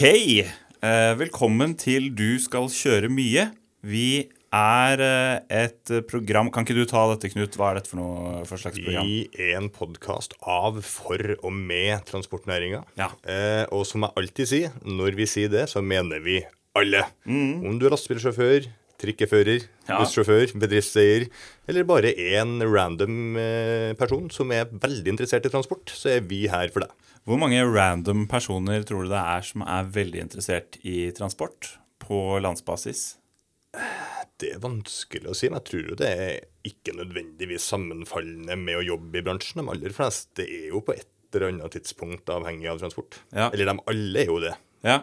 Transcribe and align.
Ok, 0.00 0.06
eh, 0.80 1.10
velkommen 1.20 1.74
til 1.76 2.06
Du 2.16 2.38
skal 2.40 2.70
kjøre 2.72 3.10
mye. 3.12 3.42
Vi 3.84 4.30
er 4.48 5.02
eh, 5.04 5.66
et 5.66 5.92
program 6.08 6.48
Kan 6.48 6.64
ikke 6.64 6.78
du 6.78 6.86
ta 6.88 7.02
dette, 7.10 7.28
Knut? 7.34 7.58
Hva 7.60 7.66
er 7.74 7.76
dette 7.82 7.92
for 7.92 8.00
noe 8.00 8.40
for 8.48 8.56
slags 8.56 8.80
program? 8.80 9.04
Vi 9.04 9.26
er 9.36 9.58
en 9.58 9.68
podkast 9.68 10.38
av, 10.40 10.80
for 10.88 11.34
og 11.42 11.52
med 11.52 12.00
transportnæringa. 12.08 12.80
Ja. 12.96 13.10
Eh, 13.28 13.66
og 13.76 13.84
som 13.90 14.08
jeg 14.08 14.16
alltid 14.22 14.52
sier, 14.54 14.80
når 14.88 15.20
vi 15.20 15.28
sier 15.28 15.52
det, 15.52 15.66
så 15.68 15.84
mener 15.84 16.24
vi 16.24 16.38
alle. 16.80 17.04
Mm. 17.28 17.68
Om 17.68 17.76
du 17.76 17.84
er 17.84 17.92
lastebilsjåfør, 17.92 18.72
trikkefører, 19.00 19.64
Ja. 19.88 19.98
bussjåfør, 19.98 20.52
bedriftseier, 20.60 21.28
eller 21.68 21.84
bare 21.88 22.12
en 22.36 22.60
random 22.62 23.36
eh, 23.40 23.92
person 23.98 24.28
som 24.30 24.52
er 24.54 24.66
veldig 24.70 25.14
interessert 25.16 25.46
i 25.48 25.52
transport, 25.52 25.90
så 25.90 26.16
er 26.18 26.20
vi 26.30 26.44
her 26.52 26.68
for 26.70 26.84
deg. 26.86 26.92
Hvor 27.26 27.38
mange 27.40 27.60
random 27.66 28.26
personer 28.30 28.84
tror 28.88 29.04
du 29.04 29.10
det 29.12 29.20
er 29.24 29.42
som 29.46 29.62
er 29.66 29.88
veldig 29.92 30.22
interessert 30.24 30.78
i 30.84 31.10
transport 31.16 31.74
på 32.00 32.20
landsbasis? 32.40 33.16
Det 34.40 34.54
er 34.54 34.62
vanskelig 34.62 35.28
å 35.30 35.34
si, 35.36 35.50
men 35.52 35.60
jeg 35.60 35.68
tror 35.68 35.88
jo 35.92 35.96
det 36.00 36.08
er 36.10 36.38
ikke 36.66 36.94
nødvendigvis 36.96 37.66
sammenfallende 37.70 38.56
med 38.58 38.78
å 38.80 38.84
jobbe 38.86 39.20
i 39.20 39.24
bransjen. 39.26 39.60
De 39.60 39.68
aller 39.74 39.92
fleste 39.94 40.46
er 40.46 40.70
jo 40.72 40.80
på 40.86 40.94
et 40.96 41.06
eller 41.36 41.52
annet 41.52 41.76
tidspunkt 41.76 42.30
avhengig 42.32 42.66
av 42.72 42.80
transport. 42.80 43.20
Ja. 43.36 43.50
Eller 43.52 43.68
de 43.68 43.76
alle 43.92 44.22
er 44.24 44.30
jo 44.32 44.40
det. 44.42 44.54
Ja. 44.82 45.02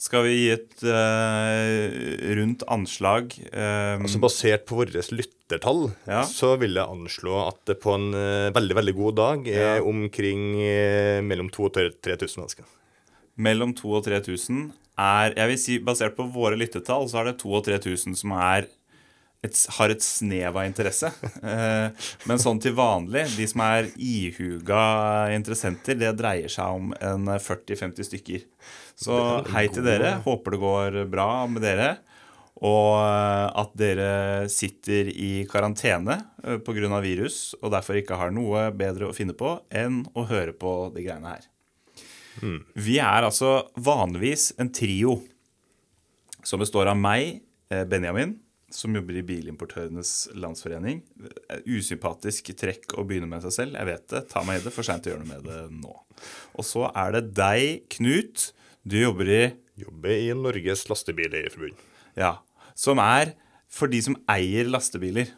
Skal 0.00 0.22
vi 0.24 0.30
gi 0.38 0.46
et 0.54 0.82
uh, 0.88 2.34
rundt 2.38 2.62
anslag? 2.72 3.34
Um, 3.52 4.06
Altså 4.06 4.20
Basert 4.22 4.64
på 4.68 4.78
våre 4.80 5.02
lyttertall, 5.12 5.90
Ja. 6.08 6.22
så 6.24 6.54
vil 6.60 6.72
jeg 6.78 6.88
anslå 6.88 7.34
at 7.48 7.58
det 7.68 7.76
på 7.82 7.92
en 7.98 8.08
uh, 8.16 8.48
veldig 8.56 8.76
veldig 8.80 8.94
god 8.96 9.16
dag 9.20 9.48
er 9.52 9.76
Ja. 9.76 9.84
omkring 9.84 10.54
uh, 10.56 11.20
mellom 11.26 11.50
2000 11.52 11.92
og 11.92 12.00
3000 12.02 12.40
mennesker. 12.40 12.64
mellom 13.36 13.74
2000 13.76 13.96
og 13.98 14.04
3000 14.08 14.72
er 15.00 15.32
Jeg 15.36 15.48
vil 15.48 15.58
si, 15.58 15.78
basert 15.78 16.16
på 16.16 16.24
våre 16.32 16.56
lyttetall, 16.56 17.06
så 17.08 17.20
er 17.20 17.24
det 17.32 17.38
2000 17.38 17.56
og 17.56 17.64
3000 17.84 18.16
som 18.16 18.32
er 18.32 18.66
et, 19.46 19.56
har 19.78 19.92
et 19.92 20.04
snev 20.04 20.52
av 20.52 20.66
interesse. 20.68 21.12
Eh, 21.40 22.08
men 22.28 22.40
sånn 22.42 22.60
til 22.60 22.74
vanlig, 22.76 23.24
de 23.38 23.46
som 23.48 23.62
er 23.64 23.88
ihuga 23.96 24.82
interessenter, 25.32 25.96
det 25.98 26.12
dreier 26.18 26.52
seg 26.52 26.76
om 26.76 26.92
en 27.00 27.30
40-50 27.40 28.08
stykker. 28.10 28.44
Så 29.00 29.16
hei 29.54 29.64
til 29.72 29.86
dere. 29.86 30.18
Håper 30.26 30.54
det 30.54 30.60
går 30.60 30.98
bra 31.10 31.30
med 31.48 31.64
dere. 31.64 31.90
Og 32.60 32.98
eh, 33.00 33.46
at 33.62 33.72
dere 33.80 34.10
sitter 34.52 35.08
i 35.08 35.30
karantene 35.48 36.18
eh, 36.44 36.60
pga. 36.60 37.00
virus 37.00 37.54
og 37.62 37.72
derfor 37.72 37.96
ikke 37.96 38.18
har 38.20 38.34
noe 38.36 38.68
bedre 38.76 39.08
å 39.08 39.16
finne 39.16 39.32
på 39.32 39.56
enn 39.72 40.02
å 40.12 40.26
høre 40.28 40.52
på 40.52 40.92
de 40.92 41.06
greiene 41.06 41.38
her. 41.38 41.48
Vi 42.76 43.00
er 43.02 43.26
altså 43.26 43.66
vanligvis 43.76 44.52
en 44.60 44.70
trio 44.72 45.18
som 46.46 46.60
består 46.60 46.88
av 46.92 46.96
meg, 46.96 47.40
eh, 47.72 47.84
Benjamin, 47.88 48.36
som 48.74 48.94
jobber 48.94 49.18
i 49.20 49.24
Bilimportørenes 49.26 50.30
Landsforening. 50.38 51.02
Usympatisk 51.66 52.52
trekk 52.58 52.94
å 52.98 53.04
begynne 53.08 53.28
med 53.30 53.44
seg 53.44 53.56
selv, 53.56 53.78
jeg 53.78 53.88
vet 53.90 54.06
det. 54.12 54.24
Ta 54.30 54.44
meg 54.46 54.60
i 54.60 54.64
det, 54.66 54.72
for 54.74 54.86
seint 54.86 55.06
å 55.06 55.12
gjøre 55.12 55.24
noe 55.24 55.32
med 55.34 55.48
det 55.48 55.60
nå. 55.80 55.94
Og 56.58 56.66
så 56.66 56.86
er 56.90 57.16
det 57.16 57.24
deg, 57.38 57.84
Knut. 57.96 58.50
Du 58.86 58.96
jobber 59.00 59.28
i 59.28 59.42
Jobber 59.80 60.12
i 60.12 60.32
Norges 60.36 60.84
Lastebileierforbund. 60.90 61.78
Ja. 62.18 62.38
Som 62.76 63.00
er 63.02 63.34
for 63.70 63.90
de 63.92 64.00
som 64.04 64.18
eier 64.30 64.68
lastebiler. 64.68 65.30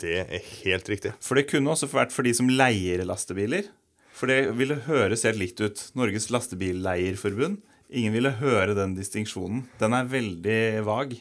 Det 0.00 0.18
er 0.26 0.50
helt 0.64 0.88
riktig. 0.92 1.14
For 1.24 1.38
det 1.38 1.46
kunne 1.48 1.72
også 1.72 1.88
vært 1.92 2.12
for 2.12 2.26
de 2.26 2.34
som 2.36 2.50
leier 2.50 3.04
lastebiler. 3.08 3.70
For 4.16 4.28
det 4.32 4.52
ville 4.56 4.78
høres 4.86 5.24
helt 5.28 5.40
likt 5.40 5.62
ut. 5.62 5.80
Norges 5.96 6.28
Lastebileierforbund. 6.32 7.60
Ingen 7.86 8.16
ville 8.16 8.32
høre 8.40 8.74
den 8.76 8.96
distinksjonen. 8.96 9.64
Den 9.80 9.94
er 9.96 10.08
veldig 10.10 10.60
vag. 10.88 11.16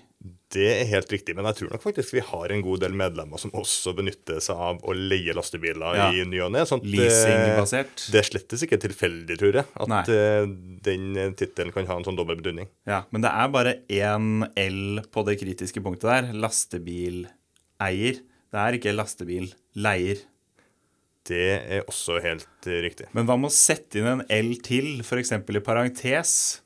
Det 0.55 0.63
er 0.71 0.85
helt 0.87 1.09
riktig, 1.11 1.33
men 1.35 1.43
jeg 1.49 1.57
tror 1.57 1.71
nok 1.73 1.81
faktisk 1.83 2.13
vi 2.15 2.21
har 2.23 2.51
en 2.53 2.61
god 2.63 2.79
del 2.85 2.93
medlemmer 2.95 3.37
som 3.41 3.51
også 3.59 3.91
benytter 3.97 4.37
seg 4.41 4.55
av 4.55 4.77
å 4.87 4.93
leie 4.95 5.33
lastebiler 5.35 5.97
Ja. 5.99 6.05
i 6.15 6.23
ny 6.23 6.39
og 6.45 6.53
ne. 6.55 6.61
sånn 6.69 6.79
eh, 6.85 6.93
Leasingbasert. 6.95 8.05
Det 8.13 8.21
er 8.21 8.27
slettes 8.29 8.63
ikke 8.63 8.79
tilfeldig, 8.85 9.37
tror 9.41 9.57
jeg, 9.59 9.65
at 9.75 9.91
Nei. 9.91 10.03
eh, 10.15 10.45
den 10.87 11.35
tittelen 11.35 11.73
kan 11.75 11.85
ha 11.89 11.97
en 11.99 12.07
sånn 12.07 12.15
dobbel 12.15 12.39
betydning. 12.39 12.69
Ja, 12.87 13.03
Men 13.11 13.21
det 13.25 13.33
er 13.35 13.51
bare 13.51 13.75
én 13.89 14.47
L 14.55 15.01
på 15.11 15.25
det 15.27 15.37
kritiske 15.41 15.83
punktet 15.83 16.07
der. 16.07 16.31
Lastebileier. 16.39 18.21
Det 18.55 18.61
er 18.63 18.77
ikke 18.79 18.95
lastebilleier. 18.95 20.23
Det 21.25 21.41
er 21.73 21.81
også 21.89 22.19
helt 22.21 22.67
riktig. 22.69 23.07
Men 23.17 23.25
hva 23.25 23.35
med 23.39 23.49
å 23.49 23.53
sette 23.55 23.97
inn 23.99 24.05
en 24.07 24.21
L 24.29 24.51
til, 24.63 24.99
f.eks. 25.01 25.31
i 25.33 25.59
parentes, 25.65 26.61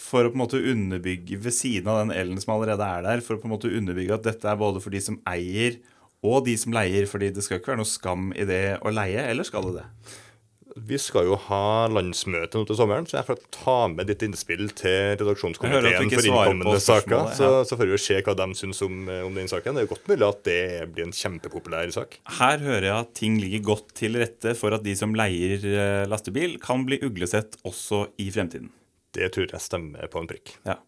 for 0.00 0.26
å 0.26 0.32
på 0.32 0.38
en 0.38 0.42
måte 0.44 0.62
underbygge 0.72 1.38
ved 1.44 1.54
siden 1.54 1.90
av 1.92 2.00
den 2.02 2.14
L-en 2.16 2.40
som 2.42 2.54
allerede 2.56 2.86
er 2.86 3.04
der, 3.06 3.24
for 3.24 3.36
å 3.36 3.42
på 3.42 3.48
en 3.48 3.54
måte 3.54 3.70
underbygge 3.70 4.16
at 4.16 4.26
dette 4.26 4.48
er 4.48 4.58
både 4.60 4.82
for 4.82 4.94
de 4.94 5.02
som 5.04 5.20
eier 5.28 5.78
og 6.26 6.44
de 6.48 6.56
som 6.60 6.74
leier, 6.76 7.06
fordi 7.08 7.30
det 7.32 7.44
skal 7.44 7.60
ikke 7.60 7.74
være 7.74 7.82
noe 7.82 7.88
skam 7.88 8.32
i 8.36 8.44
det 8.48 8.64
å 8.84 8.92
leie, 8.92 9.22
eller 9.30 9.46
skal 9.46 9.70
det 9.70 9.80
det? 9.80 9.86
Vi 10.86 10.96
skal 11.02 11.26
jo 11.26 11.36
ha 11.48 11.88
landsmøte 11.90 12.60
nå 12.60 12.66
til 12.68 12.76
sommeren, 12.78 13.06
så 13.08 13.18
jeg 13.18 13.26
får 13.26 13.40
ta 13.54 13.76
med 13.90 14.06
ditt 14.08 14.22
innspill 14.24 14.68
til 14.78 15.16
redaksjonskomiteen 15.18 16.12
for 16.12 16.28
innkommende 16.30 16.82
saker. 16.84 17.32
Så, 17.36 17.48
så 17.66 17.78
får 17.78 17.88
vi 17.88 17.96
jo 17.96 18.00
se 18.04 18.18
hva 18.24 18.36
de 18.38 18.46
syns 18.58 18.82
om, 18.86 19.00
eh, 19.10 19.24
om 19.26 19.34
den 19.36 19.50
saken. 19.50 19.74
Det 19.74 19.82
er 19.82 19.88
jo 19.88 19.92
godt 19.96 20.10
mulig 20.12 20.28
at 20.28 20.42
det 20.46 20.60
blir 20.94 21.08
en 21.08 21.16
kjempepopulær 21.16 21.90
sak. 21.96 22.20
Her 22.38 22.62
hører 22.62 22.86
jeg 22.86 22.96
at 22.96 23.14
ting 23.18 23.40
ligger 23.42 23.66
godt 23.72 23.96
til 23.98 24.20
rette 24.22 24.54
for 24.58 24.76
at 24.76 24.86
de 24.86 24.94
som 24.98 25.16
leier 25.18 25.64
eh, 25.72 26.04
lastebil, 26.10 26.60
kan 26.62 26.86
bli 26.86 27.00
uglesett 27.08 27.58
også 27.66 28.06
i 28.22 28.30
fremtiden. 28.30 28.70
Det 29.16 29.30
tror 29.34 29.50
jeg 29.50 29.62
stemmer 29.64 30.10
på 30.10 30.20
en 30.22 30.28
prikk. 30.30 30.54
Ja. 30.66 30.78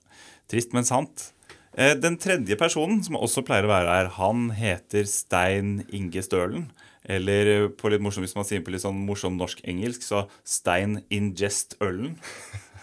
Trist, 0.50 0.72
men 0.76 0.86
sant. 0.86 1.32
Eh, 1.74 1.94
Den 1.96 2.18
tredje 2.20 2.56
personen, 2.60 3.02
som 3.04 3.16
også 3.16 3.44
pleier 3.46 3.66
å 3.66 3.72
være 3.72 3.88
her, 3.96 4.10
han 4.18 4.50
heter 4.56 5.06
Stein 5.08 5.82
Inge 5.90 6.22
Stølen. 6.24 6.70
Eller 7.02 7.48
eh, 7.50 7.68
på 7.74 7.90
litt 7.90 8.02
morsom, 8.04 8.26
hvis 8.26 8.36
man 8.38 8.46
sier 8.46 8.62
på 8.62 8.74
litt 8.74 8.84
sånn 8.84 9.00
morsom 9.08 9.38
norsk-engelsk, 9.40 10.04
så 10.06 10.26
Stein 10.44 11.00
Ingest 11.10 11.78
Ølen. 11.82 12.18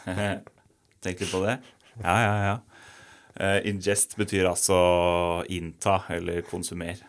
Tenk 1.04 1.22
litt 1.22 1.32
på 1.32 1.44
det. 1.46 1.60
Ja, 2.02 2.16
ja, 2.24 2.34
ja. 2.48 2.56
Eh, 3.40 3.60
ingest 3.70 4.18
betyr 4.20 4.50
altså 4.50 4.76
innta 5.48 6.02
eller 6.12 6.42
konsumer. 6.48 7.00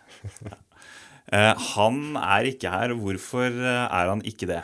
Han 1.30 1.98
er 2.18 2.46
ikke 2.50 2.70
her. 2.70 2.92
Hvorfor 2.98 3.54
er 3.54 4.10
han 4.12 4.22
ikke 4.26 4.46
det? 4.50 4.60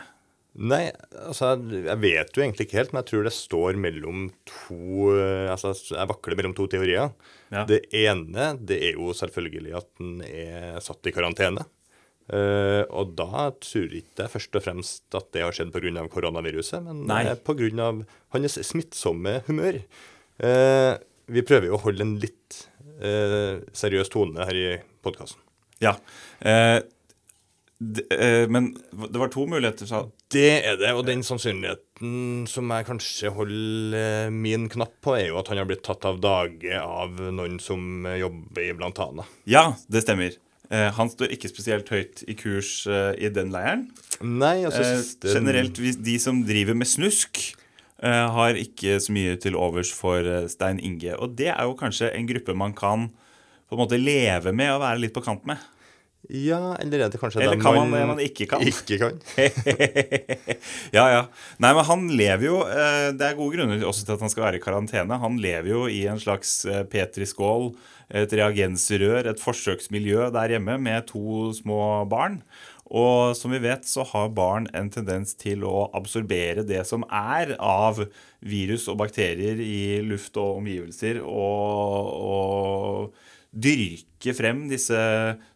Nei, 0.57 0.87
altså 1.21 1.53
jeg 1.61 2.01
vet 2.01 2.31
jo 2.33 2.43
egentlig 2.43 2.67
ikke 2.67 2.79
helt, 2.79 2.93
men 2.95 3.03
jeg 3.03 3.11
tror 3.11 3.27
det 3.27 3.33
står 3.37 3.77
mellom 3.81 4.29
to 4.49 5.11
eh, 5.13 5.51
Altså 5.53 5.75
jeg 5.75 6.09
vakler 6.09 6.39
mellom 6.39 6.55
to 6.57 6.65
teorier. 6.73 7.13
Ja. 7.53 7.67
Det 7.69 7.83
ene 7.93 8.55
det 8.57 8.79
er 8.89 8.97
jo 8.97 9.13
selvfølgelig 9.17 9.75
at 9.77 9.91
den 10.01 10.23
er 10.25 10.79
satt 10.85 11.05
i 11.09 11.13
karantene. 11.13 11.67
Eh, 12.33 12.83
og 12.89 13.13
da 13.19 13.51
tror 13.63 13.93
ikke 14.01 14.25
jeg 14.25 14.33
først 14.33 14.59
og 14.59 14.65
fremst 14.65 15.19
at 15.19 15.29
det 15.37 15.45
har 15.45 15.55
skjedd 15.55 15.75
pga. 15.75 16.09
koronaviruset, 16.11 16.83
men 16.83 17.05
uh, 17.07 17.35
pga. 17.37 17.91
hans 18.35 18.59
smittsomme 18.67 19.43
humør. 19.47 19.83
Eh, 20.43 20.95
vi 21.33 21.45
prøver 21.47 21.71
jo 21.71 21.77
å 21.77 21.85
holde 21.85 22.05
en 22.05 22.17
litt 22.23 22.63
eh, 23.03 23.63
seriøs 23.77 24.11
tone 24.13 24.47
her 24.47 24.59
i 24.59 24.69
podkasten. 25.05 25.43
Ja. 25.83 25.97
Eh, 26.41 26.81
d 27.77 28.01
eh, 28.15 28.47
men 28.49 28.71
det 28.97 29.21
var 29.21 29.29
to 29.29 29.45
muligheter, 29.45 29.89
sa 29.89 30.07
Det 30.33 30.63
er 30.65 30.79
det, 30.81 30.95
og 30.97 31.05
den 31.09 31.21
sannsynligheten 31.27 32.47
som 32.49 32.73
jeg 32.73 32.87
kanskje 32.89 33.33
holder 33.37 33.99
eh, 34.01 34.33
min 34.33 34.71
knapp 34.73 34.97
på, 35.05 35.17
er 35.19 35.29
jo 35.29 35.41
at 35.43 35.53
han 35.53 35.61
har 35.61 35.69
blitt 35.69 35.85
tatt 35.85 36.07
av 36.09 36.23
dage 36.25 36.81
av 36.81 37.21
noen 37.37 37.61
som 37.61 38.09
jobber 38.17 38.65
i 38.65 38.73
Blantana. 38.77 39.29
Ja, 39.45 39.75
det 39.93 40.07
stemmer. 40.07 40.39
Eh, 40.73 40.89
han 40.97 41.13
står 41.13 41.37
ikke 41.37 41.53
spesielt 41.53 41.93
høyt 41.93 42.25
i 42.27 42.35
kurs 42.39 42.87
i 42.89 43.29
den 43.31 43.53
leiren. 43.55 43.87
Nei, 44.25 44.65
altså 44.65 44.83
Eh, 44.87 45.35
generelt, 45.35 45.77
de 45.77 46.19
som 46.19 46.43
driver 46.47 46.75
med 46.75 46.89
snusk, 46.89 47.55
eh, 48.03 48.27
har 48.33 48.55
ikke 48.55 48.99
så 49.01 49.13
mye 49.13 49.37
til 49.41 49.57
overs 49.57 49.93
for 49.93 50.49
Stein 50.49 50.81
Inge. 50.81 51.15
Og 51.19 51.37
det 51.37 51.49
er 51.53 51.63
jo 51.65 51.77
kanskje 51.77 52.15
en 52.15 52.27
gruppe 52.27 52.55
man 52.57 52.73
kan 52.73 53.11
på 53.69 53.75
en 53.75 53.83
måte 53.83 53.99
leve 53.99 54.53
med 54.55 54.71
og 54.73 54.81
være 54.81 55.01
litt 55.01 55.15
på 55.15 55.25
kant 55.25 55.45
med. 55.47 55.59
Ja, 56.27 56.75
eller 56.83 57.05
er 57.05 57.11
det 57.13 57.21
kanskje 57.21 57.43
Eller 57.45 57.61
kan 57.63 57.77
man 57.77 57.93
det 57.95 58.07
man 58.09 58.21
ikke 58.23 58.49
kan? 58.51 58.63
Ikke 58.67 58.99
kan. 58.99 59.19
ja, 60.97 61.05
ja. 61.13 61.21
Nei, 61.63 61.71
men 61.71 61.85
han 61.87 62.07
lever 62.19 62.47
jo 62.49 62.57
eh, 62.67 63.11
Det 63.15 63.29
er 63.29 63.37
gode 63.39 63.55
grunner 63.55 63.85
også 63.87 64.07
til 64.07 64.17
at 64.17 64.25
han 64.25 64.33
skal 64.33 64.49
være 64.49 64.59
i 64.59 64.65
karantene. 64.65 65.21
Han 65.23 65.39
lever 65.43 65.71
jo 65.71 65.85
i 65.87 66.03
en 66.11 66.19
slags 66.23 66.65
eh, 66.67 66.83
petriskål, 66.91 67.71
et 68.23 68.35
reagensrør, 68.41 69.31
et 69.31 69.43
forsøksmiljø 69.43 70.31
der 70.35 70.57
hjemme 70.57 70.81
med 70.83 71.07
to 71.13 71.53
små 71.55 71.79
barn. 72.11 72.41
Og 72.87 73.35
som 73.35 73.51
vi 73.55 73.63
vet, 73.63 73.87
så 73.87 74.05
har 74.07 74.35
barn 74.35 74.69
en 74.75 74.91
tendens 74.95 75.35
til 75.39 75.65
å 75.67 75.89
absorbere 75.95 76.63
det 76.67 76.85
som 76.87 77.07
er 77.11 77.57
av 77.59 78.03
virus 78.47 78.87
og 78.91 79.01
bakterier 79.03 79.59
i 79.63 80.03
luft 80.07 80.39
og 80.39 80.61
omgivelser, 80.61 81.19
og, 81.23 82.13
og 82.15 83.35
dyrke 83.51 84.35
frem 84.37 84.65
disse 84.71 84.97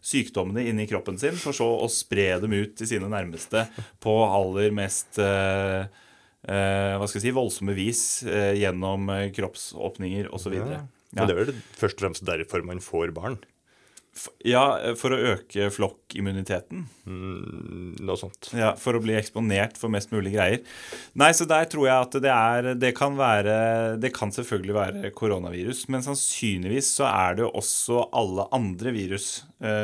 sykdommene 0.05 0.63
inni 0.69 0.87
kroppen 0.89 1.19
sin, 1.21 1.37
for 1.39 1.55
så 1.55 1.67
å 1.81 1.89
spre 1.91 2.33
dem 2.41 2.55
ut 2.55 2.77
til 2.79 2.89
sine 2.89 3.09
nærmeste 3.11 3.65
på 4.03 4.15
aller 4.25 4.73
mest 4.75 5.19
eh, 5.21 5.85
eh, 6.47 6.95
hva 6.97 7.07
skal 7.07 7.19
jeg 7.19 7.27
si, 7.27 7.35
voldsomme 7.35 7.75
vis 7.77 8.03
eh, 8.27 8.53
gjennom 8.61 9.11
kroppsåpninger 9.35 10.31
osv. 10.33 10.57
Ja. 10.61 10.83
Ja. 11.11 11.25
Det 11.27 11.33
er 11.33 11.39
vel 11.41 11.57
først 11.75 11.99
og 11.99 12.05
fremst 12.05 12.23
derfor 12.27 12.63
man 12.63 12.79
får 12.83 13.11
barn. 13.15 13.41
Ja, 14.43 14.79
eh, 14.81 14.95
for 14.99 15.15
å 15.15 15.19
øke 15.33 15.69
flokkimmuniteten. 15.71 16.83
Mm, 17.07 17.95
noe 18.03 18.19
sånt. 18.19 18.51
Ja, 18.57 18.73
For 18.79 18.97
å 18.97 19.01
bli 19.03 19.15
eksponert 19.17 19.79
for 19.79 19.93
mest 19.93 20.11
mulig 20.11 20.33
greier. 20.35 20.59
Nei, 21.17 21.31
så 21.37 21.47
der 21.49 21.69
tror 21.71 21.87
jeg 21.87 22.07
at 22.07 22.17
det 22.23 22.33
er 22.33 22.73
Det 22.79 22.91
kan 22.97 23.15
være 23.17 23.99
Det 24.01 24.11
kan 24.13 24.33
selvfølgelig 24.35 24.75
være 24.75 25.13
koronavirus, 25.15 25.87
men 25.89 26.03
sannsynligvis 26.05 26.91
så 26.99 27.07
er 27.07 27.39
det 27.39 27.45
jo 27.47 27.53
også 27.61 28.05
alle 28.11 28.47
andre 28.51 28.93
virus 28.95 29.29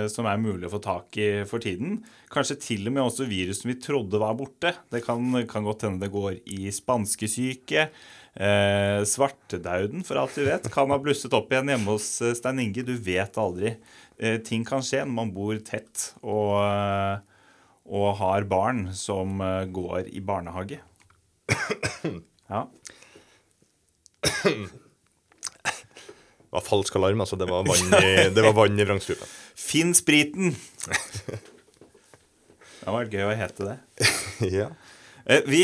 som 0.10 0.26
er 0.26 0.40
mulig 0.42 0.66
å 0.66 0.72
få 0.74 0.80
tak 0.82 1.18
i 1.22 1.28
for 1.46 1.62
tiden. 1.62 2.00
Kanskje 2.34 2.56
til 2.64 2.88
og 2.90 2.96
med 2.96 3.04
også 3.04 3.28
virus 3.30 3.60
som 3.62 3.70
vi 3.70 3.76
trodde 3.78 4.18
var 4.18 4.34
borte. 4.40 4.72
Det 4.90 5.04
kan, 5.06 5.22
kan 5.46 5.68
godt 5.68 5.86
hende 5.86 6.02
det 6.02 6.10
går 6.16 6.40
i 6.50 6.72
spanskesyke. 6.74 7.84
Eh, 8.38 9.00
svartedauden, 9.06 10.04
for 10.06 10.20
alt 10.22 10.36
vi 10.38 10.46
vet, 10.46 10.68
kan 10.74 10.92
ha 10.94 10.98
blusset 11.02 11.34
opp 11.34 11.50
igjen 11.54 11.72
hjemme 11.74 11.96
hos 11.96 12.10
eh, 12.22 12.36
Stein 12.38 12.62
Inge. 12.62 12.84
Du 12.86 12.94
vet 12.94 13.38
aldri. 13.42 13.76
Eh, 14.18 14.38
ting 14.46 14.66
kan 14.66 14.82
skje 14.86 15.04
når 15.06 15.16
man 15.16 15.34
bor 15.34 15.58
tett 15.66 16.12
og, 16.22 16.58
eh, 16.62 17.18
og 17.90 18.08
har 18.22 18.46
barn 18.50 18.88
som 18.98 19.42
eh, 19.42 19.66
går 19.74 20.10
i 20.14 20.22
barnehage. 20.26 20.82
Ja. 22.48 22.62
Det 26.48 26.54
var 26.56 26.64
falsk 26.64 26.96
alarm, 26.96 27.20
altså. 27.26 27.36
Det 27.36 27.50
var 27.50 27.66
vann 27.68 27.92
i, 28.00 28.30
var 28.32 28.70
i 28.72 28.86
vrangstrupen. 28.88 29.28
Finn 29.58 29.96
spriten! 29.98 30.56
Det 32.88 32.94
hadde 32.94 33.00
vært 33.02 33.16
gøy 33.18 33.24
å 33.26 33.32
hete 33.36 33.66
det. 33.68 33.78
ja. 34.62 34.68
Eh, 35.28 35.42
Vi, 35.44 35.64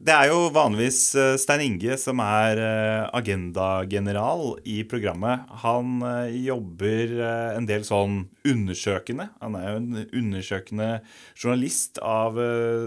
det 0.00 0.14
er 0.14 0.30
jo 0.30 0.46
vanligvis 0.54 1.00
eh, 1.20 1.34
Stein 1.36 1.60
Inge 1.60 1.98
som 2.00 2.22
er 2.24 2.56
eh, 2.56 3.02
agendageneral 3.12 4.54
i 4.64 4.78
programmet. 4.88 5.44
Han 5.60 6.00
jobber 6.32 7.12
en 7.58 7.68
del 7.68 7.84
sånn 7.84 8.22
undersøkende. 8.48 9.28
Han 9.44 9.58
er 9.60 9.66
jo 9.68 9.82
en 9.82 10.00
undersøkende 10.06 10.88
journalist 11.34 12.00
av 12.00 12.40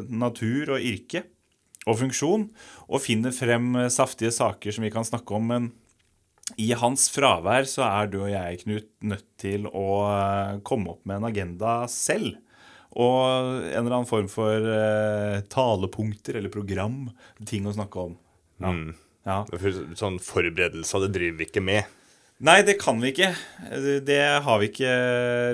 natur 0.10 0.74
og 0.74 0.82
yrke 0.82 1.28
og 1.88 2.02
funksjon, 2.02 2.50
og 2.90 3.00
finner 3.06 3.32
frem 3.32 3.78
saftige 3.94 4.34
saker 4.34 4.74
som 4.74 4.84
vi 4.84 4.92
kan 4.92 5.06
snakke 5.06 5.38
om. 5.38 5.46
Men 5.54 5.70
i 6.56 6.72
hans 6.80 7.10
fravær 7.12 7.68
så 7.68 7.84
er 7.86 8.12
du 8.12 8.22
og 8.22 8.30
jeg, 8.32 8.62
Knut, 8.64 8.88
nødt 9.04 9.26
til 9.42 9.68
å 9.68 9.88
eh, 10.08 10.54
komme 10.68 10.94
opp 10.96 11.04
med 11.10 11.20
en 11.20 11.28
agenda 11.28 11.82
selv. 11.92 12.38
Og 12.98 13.20
en 13.68 13.84
eller 13.84 13.98
annen 14.00 14.10
form 14.10 14.30
for 14.32 14.64
eh, 14.72 15.42
talepunkter 15.52 16.40
eller 16.40 16.54
program. 16.54 17.10
Ting 17.46 17.68
å 17.68 17.76
snakke 17.76 18.08
om. 18.08 18.16
Ja. 18.64 18.72
Mm. 18.72 18.96
ja. 19.28 19.42
Sånn 20.00 20.22
forberedelser, 20.24 21.06
det 21.06 21.14
driver 21.20 21.44
vi 21.44 21.50
ikke 21.52 21.66
med. 21.68 21.94
Nei, 22.48 22.62
det 22.62 22.78
kan 22.80 23.00
vi 23.02 23.12
ikke. 23.12 23.32
Det 24.06 24.22
har 24.46 24.60
vi 24.62 24.70
ikke 24.70 24.94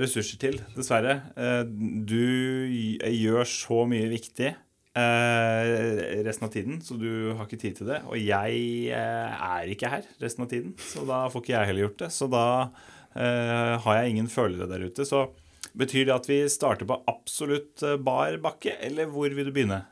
ressurser 0.04 0.40
til, 0.42 0.60
dessverre. 0.76 1.22
Eh, 1.40 1.64
Du 1.66 2.22
gjør 2.70 3.48
så 3.50 3.84
mye 3.90 4.12
viktig 4.14 4.54
resten 4.94 6.46
av 6.46 6.52
tiden, 6.54 6.82
så 6.86 6.98
du 7.00 7.34
har 7.34 7.48
ikke 7.48 7.62
tid 7.62 7.80
til 7.80 7.90
det. 7.90 8.02
Og 8.10 8.20
jeg 8.20 8.60
eh, 8.94 9.46
er 9.48 9.72
ikke 9.74 9.90
her 9.90 10.10
resten 10.22 10.46
av 10.46 10.52
tiden, 10.52 10.76
så 10.78 11.06
da 11.10 11.24
får 11.34 11.44
ikke 11.44 11.56
jeg 11.56 11.70
heller 11.72 11.88
gjort 11.88 12.04
det. 12.04 12.12
Så 12.14 12.28
da 12.32 12.46
eh, 13.18 13.74
har 13.86 13.98
jeg 14.00 14.14
ingen 14.14 14.30
følere 14.30 14.70
der 14.70 14.86
ute. 14.86 15.08
Så 15.08 15.26
betyr 15.74 16.08
det 16.10 16.16
at 16.16 16.30
vi 16.30 16.44
starter 16.52 16.90
på 16.90 17.00
absolutt 17.10 17.84
eh, 17.86 17.98
bar 17.98 18.38
bakke, 18.44 18.78
eller 18.86 19.10
hvor 19.10 19.34
vil 19.34 19.50
du 19.50 19.56
begynne? 19.56 19.84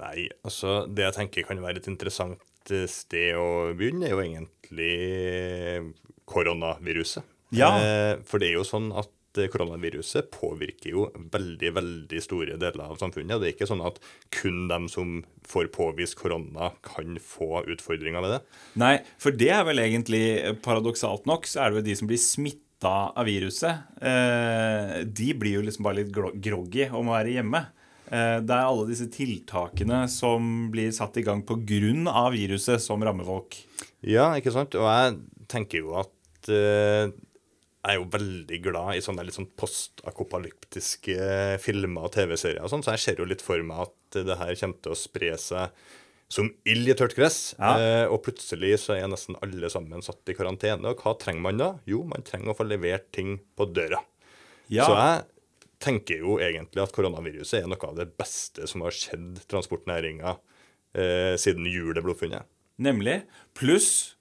Nei, 0.00 0.26
altså 0.42 0.84
det 0.90 1.06
jeg 1.08 1.18
tenker 1.20 1.46
kan 1.46 1.62
være 1.62 1.82
et 1.82 1.90
interessant 1.90 2.74
eh, 2.74 2.88
sted 2.90 3.38
å 3.38 3.74
begynne, 3.78 4.08
er 4.08 4.16
jo 4.16 4.24
egentlig 4.24 4.94
eh, 5.30 5.92
koronaviruset. 6.30 7.30
Ja. 7.54 7.70
Eh, 7.78 8.14
for 8.26 8.42
det 8.42 8.50
er 8.50 8.58
jo 8.58 8.66
sånn 8.66 8.90
at 8.96 9.13
eh, 9.40 9.50
koronaviruset 9.52 10.30
påvirker 10.34 10.90
jo 10.92 11.06
veldig, 11.32 11.70
veldig 11.76 12.22
store 12.22 12.58
deler 12.60 12.84
av 12.86 12.98
samfunnet. 13.00 13.36
Og 13.36 13.42
det 13.42 13.50
er 13.50 13.56
ikke 13.56 13.70
sånn 13.70 13.84
at 13.84 14.00
kun 14.34 14.66
dem 14.70 14.88
som 14.92 15.20
får 15.48 15.70
påvist 15.74 16.18
korona, 16.20 16.72
kan 16.84 17.18
få 17.20 17.64
utfordringer 17.74 18.24
med 18.24 18.36
det. 18.36 18.42
Nei, 18.80 18.96
for 19.20 19.36
det 19.36 19.50
er 19.54 19.64
vel 19.68 19.82
egentlig 19.82 20.24
paradoksalt 20.64 21.28
nok, 21.30 21.48
så 21.50 21.64
er 21.64 21.72
det 21.72 21.82
jo 21.82 21.88
de 21.90 21.98
som 22.00 22.10
blir 22.10 22.22
smitta 22.22 22.96
av 23.14 23.28
viruset. 23.28 23.88
Eh, 24.00 25.00
de 25.06 25.30
blir 25.38 25.58
jo 25.58 25.64
liksom 25.66 25.86
bare 25.86 26.02
litt 26.02 26.12
groggy 26.14 26.90
om 26.90 27.10
å 27.10 27.18
være 27.18 27.38
hjemme. 27.38 27.64
Eh, 28.04 28.38
det 28.44 28.52
er 28.52 28.66
alle 28.68 28.88
disse 28.90 29.06
tiltakene 29.12 30.04
som 30.12 30.68
blir 30.72 30.92
satt 30.94 31.16
i 31.18 31.24
gang 31.24 31.42
pga. 31.46 32.30
viruset, 32.34 32.82
som 32.82 33.02
rammer 33.02 33.24
folk. 33.24 33.56
Ja, 34.00 34.34
ikke 34.36 34.52
sant? 34.52 34.74
Og 34.76 34.84
jeg 34.84 35.16
tenker 35.48 35.80
jo 35.80 35.94
at 36.00 36.50
eh, 36.52 37.12
er 37.84 37.98
jo 37.98 38.06
veldig 38.12 38.60
glad 38.64 38.96
i 38.96 39.02
sånne 39.04 39.24
litt 39.26 39.36
sånn 39.36 39.50
postakopalyptiske 39.60 41.18
eh, 41.18 41.56
filmer 41.62 42.08
og 42.08 42.14
TV-serier 42.14 42.64
og 42.64 42.72
sånn, 42.72 42.84
så 42.86 42.94
jeg 42.96 43.04
ser 43.04 43.20
jo 43.22 43.28
litt 43.28 43.44
for 43.44 43.60
meg 43.66 43.84
at 43.86 44.24
det 44.24 44.38
her 44.40 44.54
kommer 44.60 44.80
til 44.84 44.94
å 44.94 44.98
spre 44.98 45.34
seg 45.40 45.84
som 46.34 46.48
ild 46.66 46.88
i 46.88 46.96
tørt 46.98 47.14
gress. 47.16 47.52
Ja. 47.58 47.74
Eh, 47.78 48.06
og 48.10 48.22
plutselig 48.24 48.78
så 48.82 48.96
er 48.96 49.06
nesten 49.10 49.36
alle 49.44 49.68
sammen 49.70 50.02
satt 50.02 50.32
i 50.32 50.36
karantene. 50.36 50.90
Og 50.90 51.04
hva 51.04 51.14
trenger 51.20 51.44
man 51.44 51.60
da? 51.60 51.68
Jo, 51.88 52.02
man 52.08 52.24
trenger 52.26 52.54
å 52.54 52.56
få 52.58 52.66
levert 52.66 53.10
ting 53.14 53.36
på 53.54 53.68
døra. 53.70 54.00
Ja, 54.72 54.88
Så 54.88 54.96
jeg 54.96 55.68
tenker 55.84 56.24
jo 56.24 56.38
egentlig 56.42 56.82
at 56.82 56.94
koronaviruset 56.96 57.60
er 57.60 57.68
noe 57.70 57.90
av 57.90 57.98
det 57.98 58.08
beste 58.18 58.66
som 58.70 58.82
har 58.86 58.96
skjedd 58.96 59.42
transportnæringa 59.52 60.38
eh, 60.96 61.34
siden 61.40 61.68
julet 61.68 62.02
ble 62.02 62.14
oppfunnet. 62.16 62.48
Nemlig. 62.82 63.20
Pluss, 63.54 64.16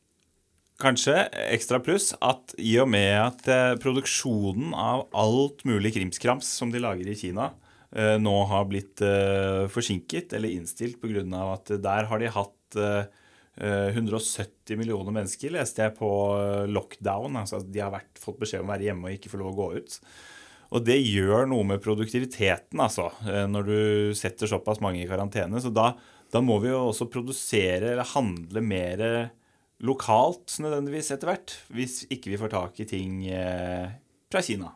kanskje 0.84 1.16
ekstra 1.54 1.80
pluss, 1.84 2.12
at 2.22 2.54
i 2.62 2.76
og 2.82 2.90
med 2.92 3.14
at 3.18 3.50
eh, 3.52 3.74
produksjonen 3.82 4.74
av 4.78 5.08
alt 5.16 5.64
mulig 5.68 5.94
krimskrams 5.96 6.50
som 6.60 6.72
de 6.74 6.82
lager 6.84 7.10
i 7.10 7.18
Kina, 7.18 7.50
eh, 7.96 8.16
nå 8.22 8.36
har 8.52 8.68
blitt 8.70 9.04
eh, 9.06 9.66
forsinket 9.72 10.36
eller 10.38 10.54
innstilt 10.54 11.00
pga. 11.02 11.24
at 11.54 11.74
der 11.82 12.10
har 12.10 12.22
de 12.22 12.32
hatt 12.36 12.78
eh, 12.78 13.10
eh, 13.58 13.90
170 13.96 14.78
millioner 14.80 15.16
mennesker, 15.16 15.56
leste 15.56 15.86
jeg 15.86 15.98
på 15.98 16.12
lockdown. 16.70 17.42
Altså 17.42 17.62
at 17.62 17.70
de 17.72 17.84
har 17.84 17.94
vært, 17.94 18.14
fått 18.20 18.40
beskjed 18.44 18.64
om 18.64 18.72
å 18.72 18.76
være 18.76 18.90
hjemme 18.92 19.10
og 19.10 19.18
ikke 19.18 19.34
få 19.34 19.42
lov 19.42 19.54
å 19.54 19.60
gå 19.60 19.70
ut. 19.80 20.00
Og 20.74 20.82
det 20.88 20.98
gjør 20.98 21.46
noe 21.52 21.68
med 21.70 21.84
produktiviteten, 21.84 22.80
altså, 22.82 23.12
når 23.22 23.68
du 23.68 23.80
setter 24.18 24.50
såpass 24.50 24.80
mange 24.82 25.04
i 25.04 25.08
karantene. 25.10 25.60
Så 25.62 25.70
da, 25.70 25.92
da 26.34 26.42
må 26.42 26.58
vi 26.64 26.72
jo 26.72 26.88
også 26.88 27.12
produsere 27.14 27.92
eller 27.94 28.10
handle 28.16 28.64
mer 28.66 29.04
lokalt 29.84 30.60
nødvendigvis 30.64 31.12
etter 31.16 31.32
hvert. 31.32 31.58
Hvis 31.74 32.04
ikke 32.14 32.34
vi 32.34 32.40
får 32.40 32.54
tak 32.54 32.80
i 32.84 32.88
ting 32.90 33.26
eh, 33.32 33.90
fra 34.32 34.44
Kina. 34.46 34.72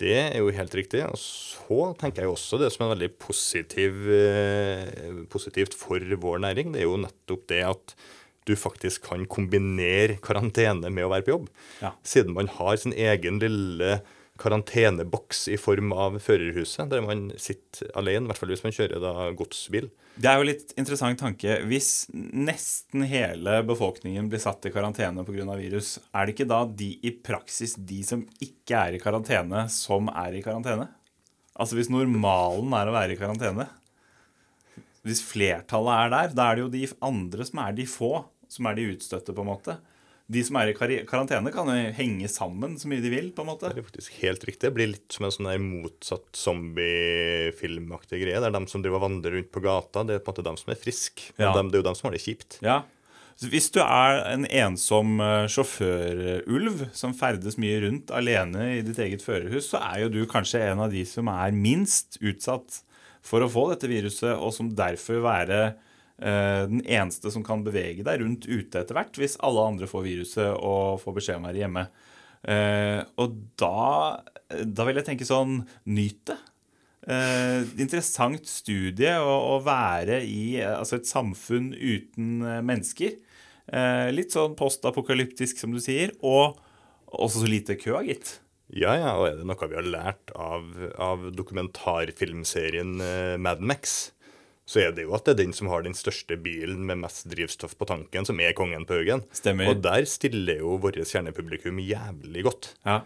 Det 0.00 0.14
er 0.16 0.38
jo 0.40 0.48
helt 0.54 0.74
riktig. 0.74 1.04
Og 1.04 1.18
så 1.20 1.92
tenker 2.00 2.24
jeg 2.24 2.32
også 2.32 2.58
det 2.62 2.72
som 2.72 2.86
er 2.86 2.94
veldig 2.94 3.10
positiv, 3.20 4.00
eh, 4.16 5.22
positivt 5.32 5.76
for 5.78 6.00
vår 6.00 6.42
næring, 6.46 6.72
det 6.72 6.82
er 6.82 6.88
jo 6.88 7.00
nettopp 7.04 7.46
det 7.52 7.62
at 7.68 7.96
du 8.48 8.56
faktisk 8.58 9.04
kan 9.06 9.26
kombinere 9.30 10.16
karantene 10.22 10.90
med 10.90 11.06
å 11.06 11.12
være 11.12 11.26
på 11.26 11.34
jobb. 11.36 11.46
Ja. 11.82 11.92
Siden 12.02 12.34
man 12.34 12.50
har 12.50 12.80
sin 12.80 12.94
egen 12.96 13.38
lille 13.42 14.00
karanteneboks 14.40 15.44
i 15.52 15.58
form 15.60 15.92
av 15.92 16.16
førerhuset, 16.22 16.88
der 16.90 17.02
man 17.04 17.26
sitter 17.40 17.90
alene, 17.98 18.24
i 18.24 18.30
hvert 18.30 18.40
fall 18.40 18.52
hvis 18.52 18.64
man 18.64 18.74
kjører 18.74 19.02
da 19.02 19.26
godsbil. 19.36 19.90
Det 20.16 20.28
er 20.28 20.40
jo 20.40 20.48
litt 20.48 20.72
interessant 20.80 21.20
tanke. 21.20 21.58
Hvis 21.68 22.06
nesten 22.12 23.04
hele 23.08 23.60
befolkningen 23.68 24.30
blir 24.32 24.42
satt 24.42 24.64
i 24.68 24.72
karantene 24.72 25.24
pga. 25.26 25.46
virus, 25.60 25.98
er 26.12 26.26
det 26.26 26.34
ikke 26.36 26.48
da 26.48 26.62
de 26.64 26.90
i 27.04 27.12
praksis 27.12 27.76
de 27.76 28.02
som 28.08 28.24
ikke 28.40 28.80
er 28.80 28.96
i 28.96 29.02
karantene, 29.02 29.66
som 29.72 30.08
er 30.08 30.40
i 30.40 30.42
karantene? 30.44 30.88
Altså 31.52 31.76
hvis 31.76 31.92
normalen 31.92 32.72
er 32.76 32.88
å 32.88 32.96
være 32.96 33.14
i 33.14 33.20
karantene. 33.20 33.68
Hvis 35.04 35.22
flertallet 35.26 35.92
er 35.98 36.12
der, 36.12 36.36
da 36.36 36.48
er 36.48 36.56
det 36.56 36.64
jo 36.64 36.72
de 36.72 36.84
andre 37.04 37.46
som 37.46 37.64
er 37.64 37.74
de 37.76 37.88
få, 37.90 38.12
som 38.52 38.68
er 38.68 38.78
de 38.78 38.90
utstøtte, 38.92 39.34
på 39.34 39.44
en 39.44 39.50
måte. 39.50 39.76
De 40.32 40.42
som 40.46 40.56
er 40.60 40.70
i 40.70 40.74
kar- 40.76 40.94
karantene, 41.08 41.50
kan 41.52 41.68
jo 41.68 41.92
henge 41.98 42.28
sammen 42.32 42.78
så 42.80 42.88
mye 42.90 43.02
de 43.04 43.10
vil, 43.12 43.28
på 43.36 43.44
en 43.44 43.50
måte. 43.50 43.68
Det 43.72 43.82
er 43.82 43.88
faktisk 43.88 44.14
helt 44.22 44.44
riktig. 44.48 44.64
Det 44.64 44.74
blir 44.76 44.90
litt 44.94 45.12
som 45.12 45.26
en 45.28 45.34
sånn 45.34 45.48
der 45.50 45.60
motsatt 45.62 46.30
zombiefilmaktig 46.38 48.20
greie. 48.22 48.40
Det 48.40 48.48
er 48.50 48.54
dem 48.56 48.68
som 48.70 48.82
driver 48.84 49.00
og 49.00 49.06
vandrer 49.08 49.36
rundt 49.38 49.52
på 49.54 49.62
gata. 49.64 50.04
Det 50.08 50.16
er 50.16 50.22
på 50.24 50.30
en 50.30 50.36
måte 50.36 50.46
dem 50.48 50.58
som 50.60 50.72
er 50.74 50.80
friske. 50.80 51.30
Ja. 51.38 51.52
dem, 51.56 51.70
det 51.70 51.78
er 51.78 51.82
jo 51.84 51.88
dem 51.90 51.98
som 51.98 52.08
har 52.08 52.16
det 52.16 52.22
kjipt. 52.24 52.58
Ja. 52.64 52.80
Hvis 53.42 53.70
du 53.74 53.80
er 53.82 54.20
en 54.30 54.44
ensom 54.46 55.16
eh, 55.24 55.46
sjåførulv 55.50 56.82
som 56.94 57.14
ferdes 57.16 57.56
mye 57.58 57.80
rundt 57.82 58.12
alene 58.14 58.68
i 58.76 58.82
ditt 58.86 59.00
eget 59.02 59.24
førerhus, 59.24 59.70
så 59.72 59.80
er 59.82 60.04
jo 60.04 60.10
du 60.12 60.20
kanskje 60.30 60.60
en 60.68 60.82
av 60.84 60.92
de 60.92 61.02
som 61.08 61.30
er 61.32 61.54
minst 61.56 62.20
utsatt 62.22 62.82
for 63.24 63.42
å 63.42 63.50
få 63.50 63.68
dette 63.72 63.90
viruset, 63.90 64.36
og 64.36 64.52
som 64.54 64.70
derfor 64.78 65.18
vil 65.18 65.26
være 65.26 65.60
den 66.22 66.84
eneste 66.86 67.32
som 67.34 67.42
kan 67.46 67.64
bevege 67.66 68.04
deg 68.06 68.20
rundt 68.22 68.46
ute 68.46 68.78
etter 68.82 68.94
hvert, 68.94 69.16
hvis 69.18 69.34
alle 69.42 69.64
andre 69.72 69.88
får 69.90 70.04
viruset 70.06 70.52
og 70.54 71.00
får 71.02 71.16
beskjed 71.18 71.40
om 71.40 71.46
å 71.46 71.50
være 71.50 71.62
hjemme. 71.64 71.84
Eh, 72.42 73.00
og 73.22 73.36
da, 73.58 74.22
da 74.66 74.86
vil 74.88 74.98
jeg 74.98 75.06
tenke 75.06 75.26
sånn 75.28 75.60
Nyt 75.90 76.24
det. 76.30 76.38
eh, 77.10 77.60
interessant 77.82 78.46
studie 78.50 79.12
å, 79.22 79.34
å 79.54 79.60
være 79.62 80.20
i 80.26 80.56
eh, 80.60 80.72
altså 80.74 80.98
et 80.98 81.10
samfunn 81.10 81.72
uten 81.74 82.42
eh, 82.42 82.60
mennesker. 82.66 83.18
Eh, 83.72 84.08
litt 84.14 84.34
sånn 84.34 84.56
postapokalyptisk, 84.58 85.58
som 85.62 85.74
du 85.74 85.78
sier, 85.82 86.14
og 86.22 86.58
også 87.12 87.44
så 87.44 87.50
lite 87.50 87.78
kø, 87.78 87.98
gitt. 88.06 88.40
Ja, 88.72 88.94
ja, 88.96 89.12
og 89.20 89.26
er 89.28 89.38
det 89.38 89.46
noe 89.46 89.68
vi 89.68 89.76
har 89.76 89.84
lært 89.86 90.32
av, 90.34 90.64
av 90.96 91.26
dokumentarfilmserien 91.36 92.94
eh, 93.04 93.36
Mad 93.42 93.60
Max, 93.60 94.12
så 94.68 94.82
er 94.84 94.92
det 94.94 95.06
jo 95.06 95.14
at 95.16 95.26
det 95.26 95.34
er 95.34 95.40
den 95.42 95.54
som 95.56 95.68
har 95.72 95.82
den 95.84 95.96
største 95.96 96.36
bilen 96.40 96.84
med 96.86 97.00
mest 97.02 97.26
drivstoff 97.30 97.74
på 97.78 97.88
tanken, 97.88 98.26
som 98.28 98.38
er 98.40 98.54
kongen 98.56 98.86
på 98.88 99.00
Haugen. 99.00 99.24
Stemmer. 99.34 99.72
Og 99.72 99.82
der 99.82 100.06
stiller 100.08 100.62
jo 100.62 100.76
vårt 100.82 101.00
kjernepublikum 101.00 101.80
jævlig 101.82 102.46
godt. 102.46 102.70
Ja. 102.86 103.00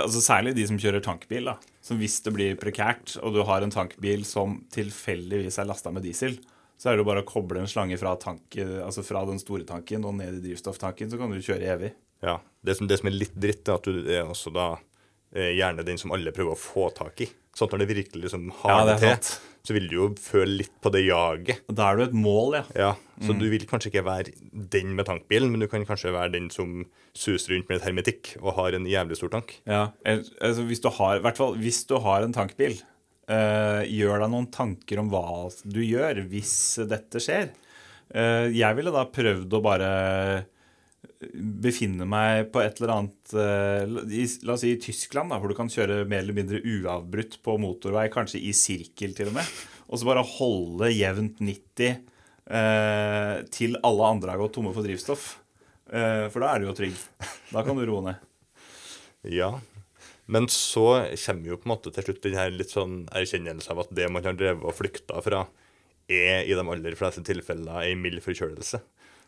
Altså 0.00 0.22
Særlig 0.24 0.54
de 0.56 0.64
som 0.70 0.78
kjører 0.80 1.02
tankbil. 1.04 1.50
da 1.50 1.58
Som 1.84 1.98
Hvis 2.00 2.20
det 2.24 2.32
blir 2.34 2.56
prekært, 2.60 3.18
og 3.20 3.34
du 3.34 3.42
har 3.44 3.62
en 3.62 3.74
tankbil 3.74 4.24
som 4.24 4.62
tilfeldigvis 4.72 5.58
er 5.60 5.68
lasta 5.68 5.92
med 5.92 6.06
diesel, 6.06 6.38
så 6.80 6.88
er 6.88 6.96
det 6.96 7.02
jo 7.02 7.10
bare 7.10 7.20
å 7.20 7.28
koble 7.28 7.60
en 7.60 7.68
slange 7.68 7.98
fra, 8.00 8.14
tanken, 8.16 8.78
altså 8.80 9.04
fra 9.04 9.26
den 9.28 9.38
store 9.42 9.66
tanken 9.68 10.06
og 10.08 10.14
ned 10.16 10.38
i 10.38 10.44
drivstofftanken, 10.46 11.10
så 11.12 11.18
kan 11.20 11.28
du 11.34 11.42
kjøre 11.44 11.74
evig. 11.74 11.90
Ja, 12.24 12.38
Det 12.64 12.76
som, 12.76 12.88
det 12.88 13.00
som 13.00 13.10
er 13.10 13.18
litt 13.18 13.36
dritt, 13.36 13.68
er 13.68 13.76
at 13.76 13.84
du 13.84 14.08
er 14.08 14.24
også 14.24 14.52
da 14.52 14.70
gjerne 15.34 15.84
den 15.86 15.98
som 16.00 16.12
alle 16.14 16.32
prøver 16.34 16.56
å 16.56 16.58
få 16.58 16.88
tak 16.94 17.20
i. 17.22 17.28
Sånn 17.56 17.68
at 17.68 17.74
når 17.74 17.82
det 17.84 17.90
virkelig 17.96 18.24
liksom 18.24 18.50
har 18.62 18.70
Ja, 18.70 18.84
det 18.88 18.98
til, 19.02 19.38
så 19.66 19.74
vil 19.76 19.88
du 19.90 19.94
jo 19.96 20.08
føle 20.22 20.60
litt 20.62 20.72
på 20.82 20.90
det 20.94 21.02
jaget. 21.04 21.60
Da 21.68 21.90
er 21.90 21.98
du 21.98 22.02
et 22.06 22.16
mål, 22.16 22.54
ja. 22.60 22.64
Ja, 22.74 22.92
Så 23.20 23.34
Mm. 23.34 23.38
du 23.38 23.50
vil 23.50 23.66
kanskje 23.66 23.90
ikke 23.92 24.04
være 24.04 24.32
den 24.70 24.94
med 24.96 25.04
tankbilen, 25.06 25.50
men 25.50 25.60
du 25.60 25.66
kan 25.68 25.84
kanskje 25.84 26.12
være 26.14 26.32
den 26.32 26.48
som 26.48 26.86
suser 27.14 27.52
rundt 27.52 27.68
med 27.68 27.76
et 27.80 27.84
hermetikk 27.84 28.36
og 28.40 28.54
har 28.56 28.72
en 28.72 28.86
jævlig 28.86 29.16
stor 29.16 29.28
tank. 29.28 29.60
ja. 29.66 29.90
Altså, 30.06 30.64
hvis 30.66 30.80
du 30.80 30.88
har, 30.88 31.20
fall 31.34 31.56
hvis 31.56 31.86
du 31.86 31.98
har 31.98 32.22
en 32.22 32.32
tankbil, 32.32 32.80
eh, 33.28 33.82
gjør 33.86 34.20
deg 34.20 34.30
noen 34.30 34.50
tanker 34.50 34.98
om 34.98 35.10
hva 35.10 35.52
du 35.64 35.80
gjør 35.80 36.26
hvis 36.30 36.78
dette 36.88 37.20
skjer. 37.20 37.50
Uh, 38.10 38.50
jeg 38.50 38.74
ville 38.74 38.90
da 38.90 39.04
prøvd 39.06 39.52
å 39.54 39.62
bare 39.62 39.90
befinne 41.32 42.06
meg 42.08 42.48
på 42.52 42.62
et 42.62 42.78
eller 42.80 42.92
annet 42.94 43.32
eh, 43.36 43.82
La 43.88 44.54
oss 44.54 44.62
si 44.64 44.72
i 44.74 44.80
Tyskland, 44.80 45.32
da, 45.32 45.38
hvor 45.40 45.52
du 45.52 45.56
kan 45.56 45.70
kjøre 45.72 46.04
mer 46.08 46.22
eller 46.24 46.36
mindre 46.36 46.60
uavbrutt 46.60 47.38
på 47.44 47.56
motorvei, 47.60 48.08
kanskje 48.12 48.40
i 48.44 48.54
sirkel 48.56 49.14
til 49.16 49.30
og 49.30 49.36
med, 49.38 49.52
og 49.88 50.00
så 50.00 50.08
bare 50.08 50.26
holde 50.36 50.90
jevnt 50.92 51.42
90 51.44 51.90
eh, 51.90 53.36
til 53.52 53.78
alle 53.86 54.12
andre 54.16 54.34
har 54.34 54.42
gått 54.42 54.56
tomme 54.58 54.74
for 54.76 54.86
drivstoff. 54.86 55.32
Eh, 55.90 56.26
for 56.30 56.44
da 56.44 56.52
er 56.52 56.62
du 56.62 56.70
jo 56.70 56.76
trygg. 56.78 56.96
Da 57.50 57.64
kan 57.66 57.78
du 57.78 57.84
roe 57.88 58.04
ned. 58.06 58.28
Ja. 59.26 59.56
Men 60.30 60.46
så 60.52 61.02
kommer 61.24 61.50
jo 61.50 61.58
på 61.58 61.66
en 61.66 61.72
måte 61.74 61.90
til 61.94 62.06
slutt 62.06 62.22
den 62.22 62.38
her 62.38 62.52
litt 62.54 62.70
sånn 62.70 63.02
erkjennelse 63.18 63.72
av 63.72 63.82
at 63.82 63.90
det 63.98 64.06
man 64.12 64.24
har 64.24 64.38
drevet 64.38 64.62
og 64.62 64.76
flykta 64.78 65.18
fra, 65.26 65.44
er 66.10 66.46
i 66.46 66.54
de 66.54 66.62
aller 66.62 66.96
fleste 66.98 67.22
tilfeller 67.26 67.82
ei 67.82 67.96
mild 67.98 68.22
forkjølelse. 68.22 68.80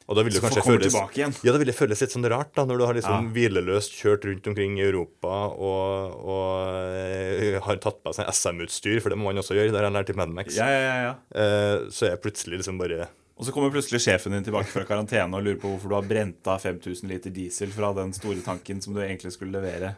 Og 0.08 0.16
da 0.18 0.22
vil 0.26 0.34
det 0.34 0.40
kanskje 0.42 0.62
føles. 0.66 0.94
Ja, 1.16 1.52
da 1.52 1.58
vil 1.60 1.68
det 1.70 1.76
føles 1.78 2.00
litt 2.02 2.10
sånn 2.14 2.26
rart 2.28 2.50
da, 2.56 2.64
når 2.66 2.78
du 2.80 2.84
har 2.88 2.94
liksom 2.98 3.26
Ja. 3.28 3.32
hvileløst 3.36 3.94
kjørt 3.94 4.24
rundt 4.26 4.46
omkring 4.50 4.78
i 4.78 4.82
Europa 4.88 5.32
og, 5.54 6.16
og 6.26 6.96
eh, 6.98 7.58
har 7.62 7.76
tatt 7.82 8.02
på 8.02 8.12
seg 8.16 8.26
SM-utstyr, 8.32 9.00
for 9.00 9.10
det 9.14 9.18
må 9.20 9.30
man 9.30 9.38
også 9.42 9.54
gjøre, 9.54 9.70
Der 9.72 9.84
har 9.84 9.90
jeg 9.90 9.96
lært 10.00 10.10
i 10.10 10.16
Madmax. 10.18 10.56
Ja, 10.58 10.66
ja, 10.66 10.80
ja, 10.82 10.96
ja. 11.06 11.12
Eh, 11.34 11.90
så 11.94 12.06
er 12.08 12.14
jeg 12.16 12.22
plutselig 12.24 12.58
liksom 12.62 12.78
bare 12.82 13.08
Og 13.38 13.46
så 13.46 13.52
kommer 13.54 13.70
plutselig 13.74 14.02
sjefen 14.04 14.32
din 14.36 14.44
tilbake 14.44 14.70
fra 14.70 14.84
karantene 14.84 15.34
og 15.38 15.42
lurer 15.46 15.58
på 15.62 15.70
hvorfor 15.70 15.88
du 15.88 15.94
har 15.96 16.06
brent 16.06 16.46
av 16.46 16.60
5000 16.62 17.08
liter 17.08 17.30
diesel 17.34 17.70
fra 17.74 17.92
den 17.96 18.12
store 18.12 18.42
tanken 18.44 18.80
som 18.82 18.94
du 18.94 19.00
egentlig 19.00 19.32
skulle 19.34 19.54
levere. 19.56 19.94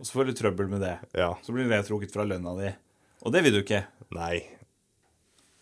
Og 0.00 0.06
så 0.08 0.16
får 0.16 0.26
du 0.30 0.32
trøbbel 0.32 0.68
med 0.68 0.80
det. 0.80 0.96
Ja, 1.14 1.34
Så 1.44 1.52
blir 1.52 1.68
det 1.68 1.82
trukket 1.86 2.12
fra 2.12 2.24
lønna 2.24 2.56
di. 2.58 2.72
Og 3.24 3.32
det 3.32 3.42
vil 3.44 3.52
du 3.52 3.60
ikke. 3.62 3.84
nei. 4.16 4.42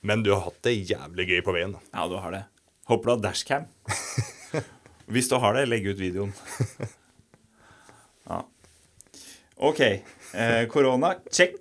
Men 0.03 0.23
du 0.23 0.31
har 0.33 0.45
hatt 0.47 0.63
det 0.63 0.77
jævlig 0.89 1.27
gøy 1.29 1.41
på 1.43 1.53
veien. 1.57 1.75
Ja, 1.93 2.07
du 2.09 2.17
har 2.23 2.31
det. 2.31 2.45
Håper 2.89 3.05
du 3.05 3.13
har 3.13 3.25
dashcam. 3.29 3.67
Hvis 5.13 5.29
du 5.29 5.37
har 5.41 5.57
det, 5.57 5.67
legg 5.69 5.87
ut 5.89 6.01
videoen. 6.01 6.33
Ja. 8.29 8.43
OK. 9.69 9.81
Eh, 9.81 10.63
korona, 10.73 11.15
check. 11.33 11.57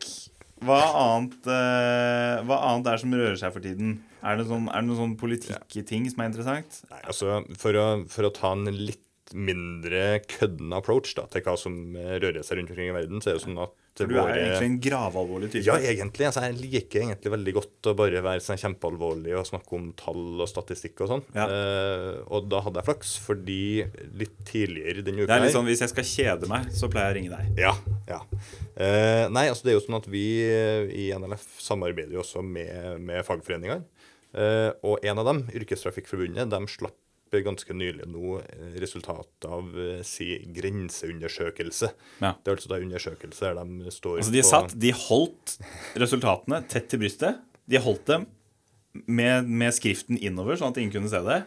Hva 0.67 0.79
annet, 0.99 1.45
eh, 1.47 2.43
hva 2.47 2.57
annet 2.71 2.89
er 2.91 3.01
som 3.03 3.13
rører 3.13 3.37
seg 3.39 3.53
for 3.53 3.63
tiden? 3.63 3.99
Er 4.25 4.39
det, 4.39 4.47
sånn, 4.49 4.65
det 4.67 4.83
noen 4.87 4.99
sånn 4.99 5.17
politikkting 5.19 6.07
som 6.11 6.23
er 6.23 6.31
interessant? 6.31 6.79
Nei, 6.91 7.01
altså, 7.05 7.41
for 7.61 7.77
å, 7.77 7.85
for 8.11 8.27
å 8.27 8.33
ta 8.33 8.55
en 8.55 8.65
litt 8.73 9.03
mindre 9.35 10.21
kødden 10.31 10.71
approach 10.75 11.13
da, 11.17 11.27
til 11.31 11.43
hva 11.45 11.57
som 11.59 11.77
eh, 11.99 12.17
rører 12.23 12.43
seg 12.45 12.59
rundt 12.59 12.73
omkring 12.73 12.91
i 12.91 12.95
verden, 12.95 13.21
så 13.21 13.31
er 13.31 13.37
det 13.37 13.45
sånn 13.45 13.61
at 13.61 13.75
For 13.97 14.11
du 14.11 14.17
er 14.21 14.29
jo 14.29 14.43
egentlig 14.43 14.67
en 14.69 14.77
gravalvorlig 14.83 15.49
type. 15.53 15.65
Ja, 15.65 15.77
egentlig. 15.91 16.27
Altså, 16.29 16.43
jeg 16.45 16.57
liker 16.59 17.01
egentlig 17.01 17.31
veldig 17.33 17.53
godt 17.57 17.89
å 17.89 17.93
bare 17.97 18.21
være 18.25 18.43
sånn 18.45 18.61
kjempealvorlig 18.61 19.33
og 19.39 19.47
snakke 19.49 19.77
om 19.77 19.87
tall 19.97 20.43
og 20.43 20.49
statistikk 20.51 21.01
og 21.05 21.11
sånn. 21.13 21.23
Ja. 21.37 21.47
Uh, 21.49 22.11
og 22.37 22.49
da 22.51 22.61
hadde 22.65 22.81
jeg 22.81 22.89
flaks, 22.89 23.15
fordi 23.25 23.61
litt 24.19 24.37
tidligere 24.47 25.05
den 25.05 25.23
uka 25.23 25.31
Det 25.31 25.39
er 25.39 25.45
litt 25.47 25.55
sånn, 25.55 25.67
Hvis 25.69 25.83
jeg 25.85 25.93
skal 25.93 26.09
kjede 26.11 26.51
meg, 26.51 26.69
så 26.77 26.91
pleier 26.93 27.09
jeg 27.09 27.15
å 27.15 27.19
ringe 27.21 27.39
deg. 27.39 27.63
Ja. 27.65 27.73
ja. 28.09 28.21
Uh, 28.77 29.25
nei, 29.33 29.47
altså 29.49 29.67
det 29.67 29.73
er 29.73 29.79
jo 29.79 29.85
sånn 29.87 29.99
at 29.99 30.11
vi 30.11 30.25
eh, 30.45 30.85
i 30.93 31.09
NLF 31.17 31.47
samarbeider 31.63 32.13
jo 32.13 32.21
også 32.21 32.45
med, 32.45 33.01
med 33.01 33.25
fagforeningene. 33.27 33.81
Uh, 34.37 34.69
og 34.85 35.05
en 35.07 35.23
av 35.23 35.25
dem, 35.31 35.45
Yrkestrafikkforbundet, 35.57 36.51
de 36.51 36.61
slapp 36.69 36.97
ganske 37.31 37.75
nylig 37.75 38.07
nå 38.09 38.37
eh, 38.41 38.77
resultatet 38.81 39.47
av 39.49 39.75
eh, 39.79 39.99
si 40.07 40.29
grenseundersøkelse. 40.55 41.91
Ja. 42.23 42.33
Det 42.39 42.51
er 42.51 42.55
altså 42.55 42.71
da 42.71 42.79
der 42.79 43.61
de 43.61 43.93
står 43.93 44.21
Altså 44.21 44.33
De 44.33 44.43
på 44.43 44.49
satt, 44.49 44.75
de 44.79 44.93
holdt 44.95 45.57
resultatene 45.99 46.63
tett 46.71 46.89
til 46.91 47.03
brystet. 47.03 47.43
De 47.67 47.81
holdt 47.83 48.07
dem 48.09 48.27
med, 49.05 49.47
med 49.47 49.75
skriften 49.75 50.17
innover, 50.17 50.57
sånn 50.57 50.73
at 50.73 50.81
ingen 50.81 50.95
kunne 50.95 51.11
se 51.11 51.21
det. 51.25 51.41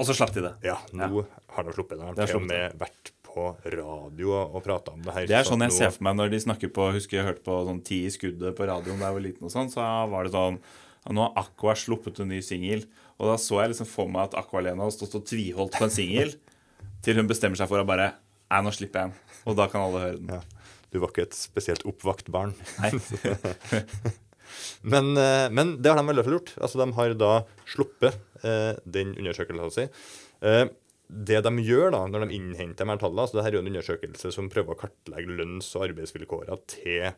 Og 0.00 0.06
så 0.08 0.16
slapp 0.16 0.32
de 0.34 0.44
det. 0.46 0.54
Ja, 0.64 0.78
nå 0.96 1.24
har 1.54 1.66
de 1.66 1.74
sluppet 1.76 1.98
det. 1.98 2.12
De 2.16 2.22
har 2.24 2.30
til 2.30 2.40
og 2.40 2.46
med 2.48 2.76
vært 2.80 3.12
på 3.30 3.46
radio 3.72 4.32
og, 4.34 4.60
prata 4.64 4.94
om 4.94 5.02
det 5.04 5.14
her. 5.14 5.28
Det 5.30 5.38
er 5.38 5.48
sånn 5.48 5.62
jeg 5.66 5.76
ser 5.76 5.92
for 5.94 6.06
meg 6.08 6.16
når 6.18 6.32
de 6.32 6.40
snakker 6.46 6.72
på 6.74 6.88
Husker 6.96 7.20
jeg 7.20 7.28
hørte 7.28 7.44
på 7.46 7.58
sånn 7.68 7.82
Ti 7.86 8.00
i 8.08 8.14
skuddet 8.14 8.56
på 8.58 8.66
radioen 8.66 8.98
da 9.00 9.10
jeg 9.10 9.18
var 9.18 9.26
liten, 9.26 9.46
og 9.46 9.54
sånn, 9.54 9.70
så 9.72 9.84
var 10.10 10.26
det 10.26 10.34
sånn 10.34 10.58
ja, 10.58 11.14
Nå 11.14 11.26
har 11.26 11.44
Aqua 11.44 11.76
sluppet 11.78 12.20
en 12.22 12.32
ny 12.32 12.40
singel. 12.44 12.84
Og 13.20 13.28
da 13.28 13.36
så 13.40 13.60
jeg 13.60 13.74
liksom 13.74 13.88
for 13.88 14.08
meg 14.12 14.30
at 14.30 14.38
Aqua-Lena 14.40 14.86
har 14.86 14.94
stått 14.94 15.18
og 15.18 15.26
tviholdt 15.28 15.76
på 15.76 15.86
en 15.86 15.92
singel 15.92 16.32
til 17.04 17.20
hun 17.20 17.28
bestemmer 17.28 17.60
seg 17.60 17.68
for 17.70 17.82
å 17.82 17.88
bare 17.88 18.14
Nei, 18.50 18.64
nå 18.66 18.72
slipper 18.74 19.04
jeg 19.04 19.12
den. 19.12 19.36
Og 19.46 19.54
da 19.54 19.68
kan 19.70 19.84
alle 19.84 20.00
høre 20.02 20.16
den. 20.18 20.32
Ja. 20.34 20.72
Du 20.90 20.96
var 20.98 21.12
ikke 21.12 21.28
et 21.28 21.36
spesielt 21.38 21.84
oppvakt 21.86 22.32
barn. 22.34 22.56
Nei. 22.82 22.90
Men, 24.82 25.12
eh, 25.14 25.46
men 25.54 25.76
det 25.78 25.92
har 25.92 25.98
de 26.00 26.02
i 26.02 26.10
hvert 26.10 26.26
fall 26.26 26.34
gjort. 26.38 26.52
Altså, 26.58 26.80
de 26.80 26.86
har 26.96 27.16
da 27.18 27.32
sluppet 27.70 28.16
eh, 28.42 28.72
den 28.82 29.12
undersøkelsen 29.14 29.74
sin. 29.76 29.92
Eh, 30.42 30.64
det 31.10 31.40
de 31.46 31.52
gjør 31.66 31.94
da, 31.94 32.04
når 32.10 32.26
de 32.26 32.36
innhenter 32.38 32.86
de 32.86 32.92
her 32.92 33.00
tallene 33.02 33.24
altså 33.24 33.38
det 33.38 33.44
her 33.44 33.52
er 33.52 33.58
jo 33.58 33.62
en 33.64 33.70
undersøkelse 33.72 34.30
som 34.34 34.50
prøver 34.52 34.76
å 34.76 34.78
kartlegge 34.78 35.38
lønns- 35.40 35.72
og 35.74 35.88
arbeidsvilkårene 35.88 36.58
til 36.70 37.08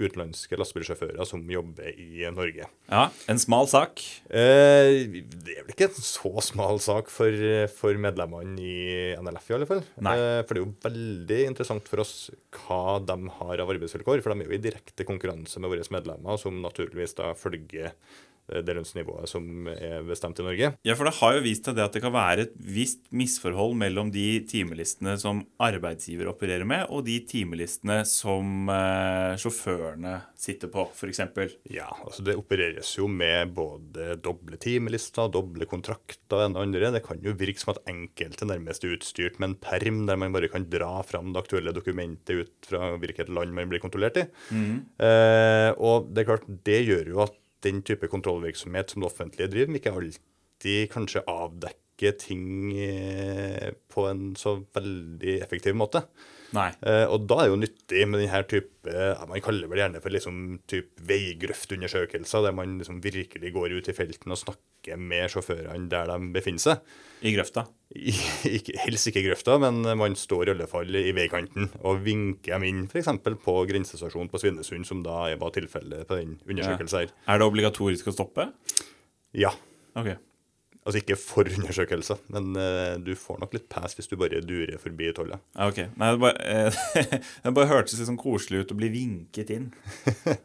utenlandske 0.00 0.58
lastebilsjåfører 0.58 1.28
som 1.28 1.42
jobber 1.50 1.90
i 1.94 2.24
Norge. 2.34 2.66
Ja, 2.90 3.04
en 3.30 3.40
smal 3.40 3.68
sak. 3.70 4.02
Eh, 4.26 5.06
det 5.10 5.56
er 5.56 5.66
vel 5.66 5.74
ikke 5.74 5.90
en 5.90 5.98
så 6.00 6.32
smal 6.44 6.80
sak 6.82 7.12
for, 7.12 7.36
for 7.76 8.00
medlemmene 8.00 8.56
i 8.60 9.12
NLF, 9.20 9.50
i 9.50 9.56
alle 9.58 9.68
fall. 9.70 9.84
Eh, 10.00 10.40
for 10.46 10.56
det 10.56 10.60
er 10.60 10.64
jo 10.64 10.72
veldig 10.86 11.40
interessant 11.50 11.90
for 11.90 12.04
oss 12.04 12.14
hva 12.56 12.98
de 13.04 13.18
har 13.40 13.62
av 13.62 13.74
arbeidsvilkår. 13.76 14.24
For 14.24 14.32
de 14.32 14.44
er 14.44 14.50
jo 14.50 14.58
i 14.58 14.64
direkte 14.70 15.06
konkurranse 15.08 15.62
med 15.62 15.72
våre 15.72 15.86
medlemmer, 15.94 16.40
som 16.40 16.60
naturligvis 16.64 17.16
da 17.18 17.32
følger 17.38 17.94
det 18.50 18.74
lønnsnivået 18.76 19.30
som 19.30 19.68
er 19.72 20.02
bestemt 20.06 20.40
i 20.40 20.46
Norge. 20.46 20.72
Ja, 20.86 20.96
for 20.98 21.08
det 21.08 21.16
har 21.20 21.36
jo 21.36 21.44
vist 21.44 21.68
seg 21.68 21.76
det 21.78 21.84
at 21.86 21.96
det 21.96 22.02
kan 22.04 22.14
være 22.14 22.46
et 22.46 22.54
visst 22.60 23.02
misforhold 23.14 23.76
mellom 23.80 24.10
de 24.14 24.42
timelistene 24.50 25.16
som 25.20 25.42
arbeidsgiver 25.62 26.30
opererer 26.32 26.66
med, 26.68 26.86
og 26.90 27.04
de 27.06 27.18
timelistene 27.30 28.00
som 28.08 28.70
eh, 28.72 29.36
sjåførene 29.40 30.16
sitter 30.40 30.70
på, 30.72 30.86
f.eks. 30.96 31.22
Ja, 31.70 31.88
altså 31.92 32.24
Det 32.26 32.36
opereres 32.38 32.92
jo 32.96 33.08
med 33.10 33.52
både 33.56 34.16
doble 34.24 34.58
timelister, 34.60 35.30
doble 35.32 35.68
kontrakter 35.70 36.40
og 36.40 36.54
det 36.54 36.62
andre. 36.64 36.92
Det 36.94 37.04
kan 37.06 37.20
jo 37.24 37.34
virke 37.38 37.62
som 37.62 37.74
at 37.74 37.82
enkelte 37.90 38.48
nærmest 38.48 38.84
er 38.86 38.96
utstyrt 38.96 39.40
med 39.40 39.52
en 39.52 39.58
perm 39.60 40.04
der 40.08 40.18
man 40.20 40.34
bare 40.34 40.50
kan 40.52 40.66
dra 40.70 41.00
fram 41.06 41.32
det 41.34 41.42
aktuelle 41.44 41.74
dokumentet 41.76 42.44
ut 42.44 42.70
fra 42.70 42.94
hvilket 43.00 43.30
land 43.32 43.54
man 43.56 43.70
blir 43.70 43.82
kontrollert 43.82 44.20
i. 44.22 44.26
Eh, 45.04 45.70
og 45.76 46.10
det 46.10 46.24
er 46.24 46.30
klart, 46.32 46.48
det 46.66 46.80
gjør 46.88 47.12
jo 47.14 47.22
at 47.26 47.36
den 47.66 47.82
type 47.86 48.08
kontrollvirksomhet 48.10 48.92
som 48.92 49.02
det 49.02 49.10
offentlige 49.10 49.52
driver 49.52 49.78
ikke 49.78 49.94
alltid 49.96 50.90
kanskje 50.92 51.24
avdekker 51.28 52.16
ting 52.20 52.72
eh, 52.80 53.72
på 53.92 54.06
en 54.08 54.30
så 54.38 54.58
veldig 54.74 55.40
effektiv 55.44 55.76
måte. 55.76 56.04
Nei. 56.56 56.70
Eh, 56.82 57.04
og 57.06 57.26
da 57.30 57.40
er 57.40 57.48
det 57.48 57.52
jo 57.52 57.60
nyttig 57.60 58.06
med 58.10 58.24
denne 58.24 58.40
type 58.50 58.90
ja, 58.90 59.26
Man 59.28 59.42
kaller 59.44 59.66
det 59.66 59.70
vel 59.70 59.82
gjerne 59.82 60.00
for 60.02 60.14
liksom 60.14 60.38
type 60.70 61.04
veigrøftundersøkelser, 61.06 62.46
der 62.46 62.56
man 62.56 62.78
liksom 62.80 62.98
virkelig 63.04 63.52
går 63.54 63.76
ut 63.76 63.90
i 63.90 63.94
felten 63.94 64.34
og 64.34 64.40
snakker 64.40 64.96
med 64.98 65.30
sjåførene 65.30 65.90
der 65.92 66.10
de 66.10 66.30
befinner 66.34 66.64
seg. 66.64 66.94
I 67.20 67.34
grøfta. 67.36 67.66
I, 67.92 68.14
ikke, 68.56 68.78
helst 68.86 69.10
ikke 69.10 69.22
i 69.22 69.26
grøfta, 69.28 69.58
men 69.62 69.82
man 70.00 70.16
står 70.18 70.48
i 70.48 70.54
alle 70.54 70.68
fall 70.70 70.96
i 70.96 71.12
veikanten 71.16 71.68
og 71.82 72.00
vinker 72.06 72.56
dem 72.56 72.66
inn, 72.70 72.86
f.eks. 72.88 73.12
på 73.44 73.56
grensestasjonen 73.70 74.32
på 74.32 74.40
Svinesund, 74.42 74.88
som 74.88 75.04
da 75.06 75.28
var 75.40 75.54
tilfellet 75.54 76.08
på 76.08 76.18
den 76.18 76.38
undersøkelsen 76.48 77.04
her. 77.04 77.14
Er 77.28 77.42
det 77.42 77.50
obligatorisk 77.50 78.10
å 78.10 78.16
stoppe? 78.16 78.50
Ja. 79.36 79.52
Ok. 79.98 80.14
Altså 80.90 81.04
ikke 81.04 81.16
for 81.22 81.46
undersøkelser, 81.46 82.18
men 82.34 82.48
uh, 82.58 82.96
du 82.98 83.12
får 83.14 83.36
nok 83.38 83.52
litt 83.54 83.68
pass 83.70 83.94
hvis 83.94 84.10
du 84.10 84.16
bare 84.18 84.40
durer 84.42 84.74
forbi 84.82 85.12
tollet. 85.14 85.38
Ja, 85.54 85.68
ok. 85.70 85.78
Nei, 86.00 86.08
det 86.16 86.22
bare, 86.24 86.48
eh, 86.50 87.20
det 87.44 87.52
bare 87.54 87.70
hørtes 87.70 87.94
litt 87.94 88.08
sånn 88.08 88.18
koselig 88.18 88.64
ut 88.64 88.74
å 88.74 88.78
bli 88.80 88.90
vinket 88.90 89.52
inn. 89.54 89.68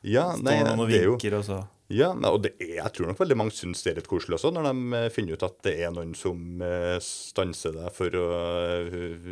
Ja, 0.00 0.30
nei, 0.40 0.56
Står 0.56 0.70
noen 0.70 0.80
og 0.86 0.88
det 0.88 1.02
er 1.02 1.06
jo 1.10 1.18
og 1.36 1.44
så 1.44 1.58
Ja, 1.92 2.08
og 2.14 2.40
det 2.46 2.54
er, 2.56 2.72
jeg 2.78 2.94
tror 2.96 3.10
nok 3.10 3.20
veldig 3.20 3.36
mange 3.36 3.52
syns 3.52 3.84
det 3.84 3.92
er 3.92 4.00
litt 4.00 4.08
koselig 4.08 4.38
også, 4.38 4.54
når 4.56 4.70
de 4.70 4.96
eh, 5.02 5.06
finner 5.12 5.36
ut 5.36 5.44
at 5.50 5.60
det 5.66 5.76
er 5.84 5.92
noen 5.92 6.16
som 6.16 6.64
eh, 6.64 6.96
stanser 7.04 7.76
deg 7.76 7.92
for 7.92 8.16
å 8.16 8.26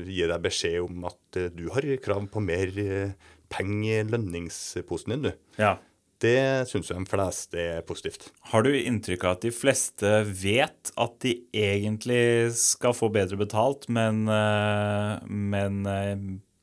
gi 0.05 0.21
deg 0.21 0.45
beskjed 0.45 0.85
om 0.85 1.09
at 1.09 1.43
du 1.57 1.65
har 1.73 1.89
krav 2.05 2.29
på 2.29 2.45
mer 2.45 2.77
penger 3.49 4.03
i 4.05 4.09
lønningsposen 4.13 5.17
din, 5.17 5.31
du. 5.31 5.33
Ja. 5.57 5.79
Det 6.19 6.67
syns 6.67 6.91
jo 6.91 6.97
de 6.99 7.07
fleste 7.07 7.61
er 7.63 7.85
positivt. 7.87 8.29
Har 8.51 8.65
du 8.67 8.73
inntrykk 8.75 9.25
av 9.25 9.37
at 9.37 9.45
de 9.47 9.53
fleste 9.55 10.11
vet 10.27 10.91
at 10.99 11.17
de 11.23 11.37
egentlig 11.55 12.51
skal 12.59 12.97
få 12.97 13.11
bedre 13.15 13.39
betalt, 13.39 13.87
men, 13.87 14.25
eh, 14.27 15.15
men 15.29 15.85
eh, 15.87 16.17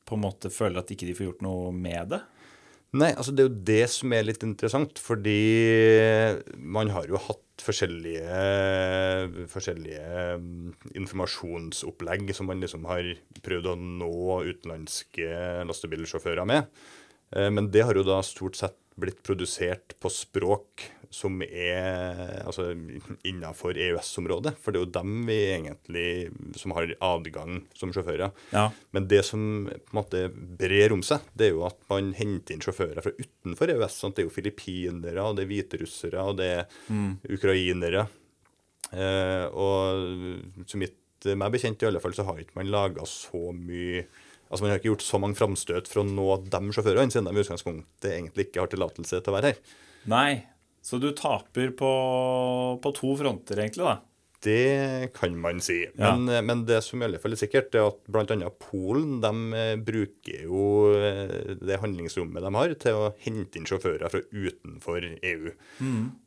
på 0.06 0.18
en 0.18 0.26
måte 0.26 0.52
føler 0.52 0.82
at 0.82 0.92
ikke 0.92 1.08
de 1.08 1.16
får 1.16 1.30
gjort 1.30 1.46
noe 1.48 1.72
med 1.72 2.12
det? 2.16 2.22
Nei, 2.96 3.10
altså 3.12 3.34
det 3.36 3.44
er 3.44 3.50
jo 3.50 3.64
det 3.68 3.86
som 3.92 4.14
er 4.16 4.28
litt 4.28 4.44
interessant, 4.46 5.00
fordi 5.04 5.40
man 6.56 6.92
har 6.96 7.10
jo 7.12 7.20
hatt 7.20 7.42
forskjellige, 7.64 8.38
forskjellige 9.52 10.38
mm, 10.40 10.70
informasjonsopplegg 11.02 12.32
som 12.36 12.48
man 12.52 12.64
liksom 12.64 12.88
har 12.88 13.10
prøvd 13.44 13.72
å 13.72 13.76
nå 13.80 14.40
utenlandske 14.52 15.28
lastebilsjåfører 15.68 16.48
med. 16.48 16.72
Eh, 17.36 17.50
Men 17.52 17.72
det 17.72 17.84
har 17.88 17.96
jo 18.00 18.06
da 18.08 18.22
stort 18.24 18.60
sett 18.60 18.80
blitt 19.00 19.22
produsert 19.25 19.96
på 20.00 20.12
språk 20.12 20.86
som 21.16 21.40
er 21.46 22.42
altså, 22.44 22.70
innafor 23.28 23.78
EØS-området. 23.80 24.56
For 24.62 24.74
det 24.74 24.80
er 24.80 24.86
jo 24.86 24.96
dem 24.98 25.14
vi 25.30 25.38
egentlig 25.54 26.08
som 26.60 26.74
har 26.75 26.92
adgang 27.04 27.62
som 27.78 27.94
sjåfører. 27.96 28.34
Ja. 28.56 28.66
Men 28.96 29.08
det 29.12 29.22
som 29.28 29.68
på 29.70 29.94
en 29.94 30.00
måte 30.00 30.25
brer 30.34 30.96
om 30.96 31.04
seg, 31.06 31.24
det 31.38 31.50
er 31.50 31.56
jo 31.56 31.66
at 31.70 31.80
man 31.92 32.12
henter 32.18 32.56
inn 32.56 32.66
sjåfører 32.66 33.04
fra 33.06 33.16
utenfor 33.16 33.72
EØS. 33.75 33.98
Sant? 34.02 34.18
Det 34.18 34.25
er 34.25 34.30
jo 34.30 34.36
filippinere, 34.36 35.24
og 35.24 35.38
det 35.38 35.46
er 35.46 35.52
hviterussere, 35.54 36.28
og 36.28 36.40
det 36.42 36.52
er 36.58 37.34
ukrainere. 37.38 38.08
Eh, 38.92 39.46
og 39.56 40.68
så 40.68 40.80
mitt, 40.82 41.00
meg 41.25 41.56
bekjent 41.56 41.84
i 41.84 41.90
alle 41.90 42.04
fall, 42.04 42.16
så 42.18 42.28
har 42.28 42.42
ikke 42.42 42.60
man 42.60 42.74
laga 42.74 43.08
så 43.10 43.50
mye 43.56 44.04
Altså 44.50 44.64
Man 44.64 44.74
har 44.74 44.82
ikke 44.82 44.92
gjort 44.94 45.06
så 45.06 45.20
mange 45.22 45.38
framstøt 45.40 45.90
for 45.92 46.04
å 46.04 46.08
nå 46.08 46.28
de 46.46 46.62
sjåførene, 46.75 47.14
siden 47.14 47.30
de 47.30 47.36
i 47.36 47.46
utgangspunktet 47.46 48.12
egentlig 48.12 48.50
ikke 48.50 48.64
har 48.64 48.74
tillatelse 48.74 49.22
til 49.22 49.34
å 49.34 49.38
være 49.38 49.54
her. 49.54 49.78
Nei. 50.12 50.30
Så 50.86 51.00
du 51.02 51.10
taper 51.18 51.72
på, 51.74 51.94
på 52.78 52.90
to 52.94 53.16
fronter, 53.18 53.58
egentlig, 53.64 53.88
da. 53.88 53.96
Det 54.46 55.10
kan 55.16 55.34
man 55.42 55.62
si. 55.62 55.80
Ja. 55.98 56.12
Men, 56.16 56.46
men 56.46 56.66
det 56.70 56.84
som 56.86 57.02
i 57.02 57.08
alle 57.08 57.18
fall 57.22 57.34
er 57.34 57.40
sikkert, 57.42 57.74
er 57.74 57.88
at 57.90 58.04
bl.a. 58.06 58.50
Polen 58.62 59.18
de 59.24 59.32
eh, 59.58 59.72
bruker 59.82 60.44
jo 60.46 60.66
eh, 60.94 61.56
det 61.58 61.80
handlingsrommet 61.82 62.46
de 62.46 62.52
har, 62.54 62.76
til 62.84 63.00
å 63.00 63.08
hente 63.24 63.58
inn 63.58 63.65
sjåfører 63.65 64.12
fra 64.13 64.22
utenfor 64.30 65.08
EU. 65.15 65.54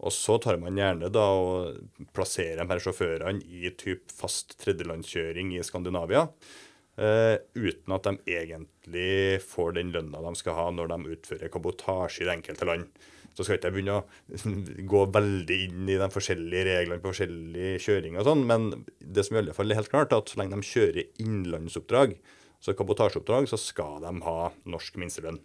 Og 0.03 0.15
så 0.15 0.39
tar 0.43 0.59
man 0.63 0.81
gjerne 0.81 1.13
da 1.15 1.29
og 1.39 2.09
plasserer 2.17 2.65
de 2.65 2.73
her 2.73 2.83
sjåførene 2.83 3.45
i 3.47 3.71
typ 3.79 4.11
fast 4.11 4.59
tredjelandskjøring 4.65 5.55
i 5.55 5.63
Skandinavia. 5.67 6.27
Eh, 6.99 7.37
uten 7.55 7.95
at 7.97 8.09
de 8.09 8.35
egentlig 8.39 9.43
får 9.45 9.77
den 9.79 9.93
lønna 9.95 10.23
de 10.25 10.35
skal 10.39 10.59
ha 10.59 10.67
når 10.75 10.93
de 10.93 11.15
utfører 11.17 11.53
kabotasje 11.53 12.25
i 12.25 12.29
det 12.29 12.37
enkelte 12.39 12.69
land. 12.69 12.89
Så 13.37 13.47
skal 13.47 13.59
ikke 13.59 13.71
jeg 13.71 13.77
begynne 13.77 14.01
å 14.01 14.87
gå 14.91 15.05
veldig 15.15 15.59
inn 15.69 15.91
i 15.91 15.99
de 16.01 16.09
forskjellige 16.11 16.65
reglene 16.73 17.03
på 17.03 17.13
forskjellig 17.13 17.77
kjøring 17.85 18.19
og 18.19 18.27
sånn, 18.27 18.43
men 18.51 18.71
det 18.99 19.27
som 19.27 19.39
i 19.39 19.43
alle 19.45 19.55
fall 19.55 19.71
er 19.71 19.79
helt 19.79 19.93
klart, 19.93 20.11
er 20.11 20.25
at 20.25 20.33
så 20.33 20.41
lenge 20.41 20.59
de 20.59 20.67
kjører 20.67 21.23
innenlandsoppdrag, 21.23 22.17
så 22.59 22.75
kabotasjeoppdrag, 22.75 23.47
så 23.47 23.61
skal 23.63 24.03
de 24.03 24.17
ha 24.25 24.51
norsk 24.67 24.99
minstelønn. 24.99 25.39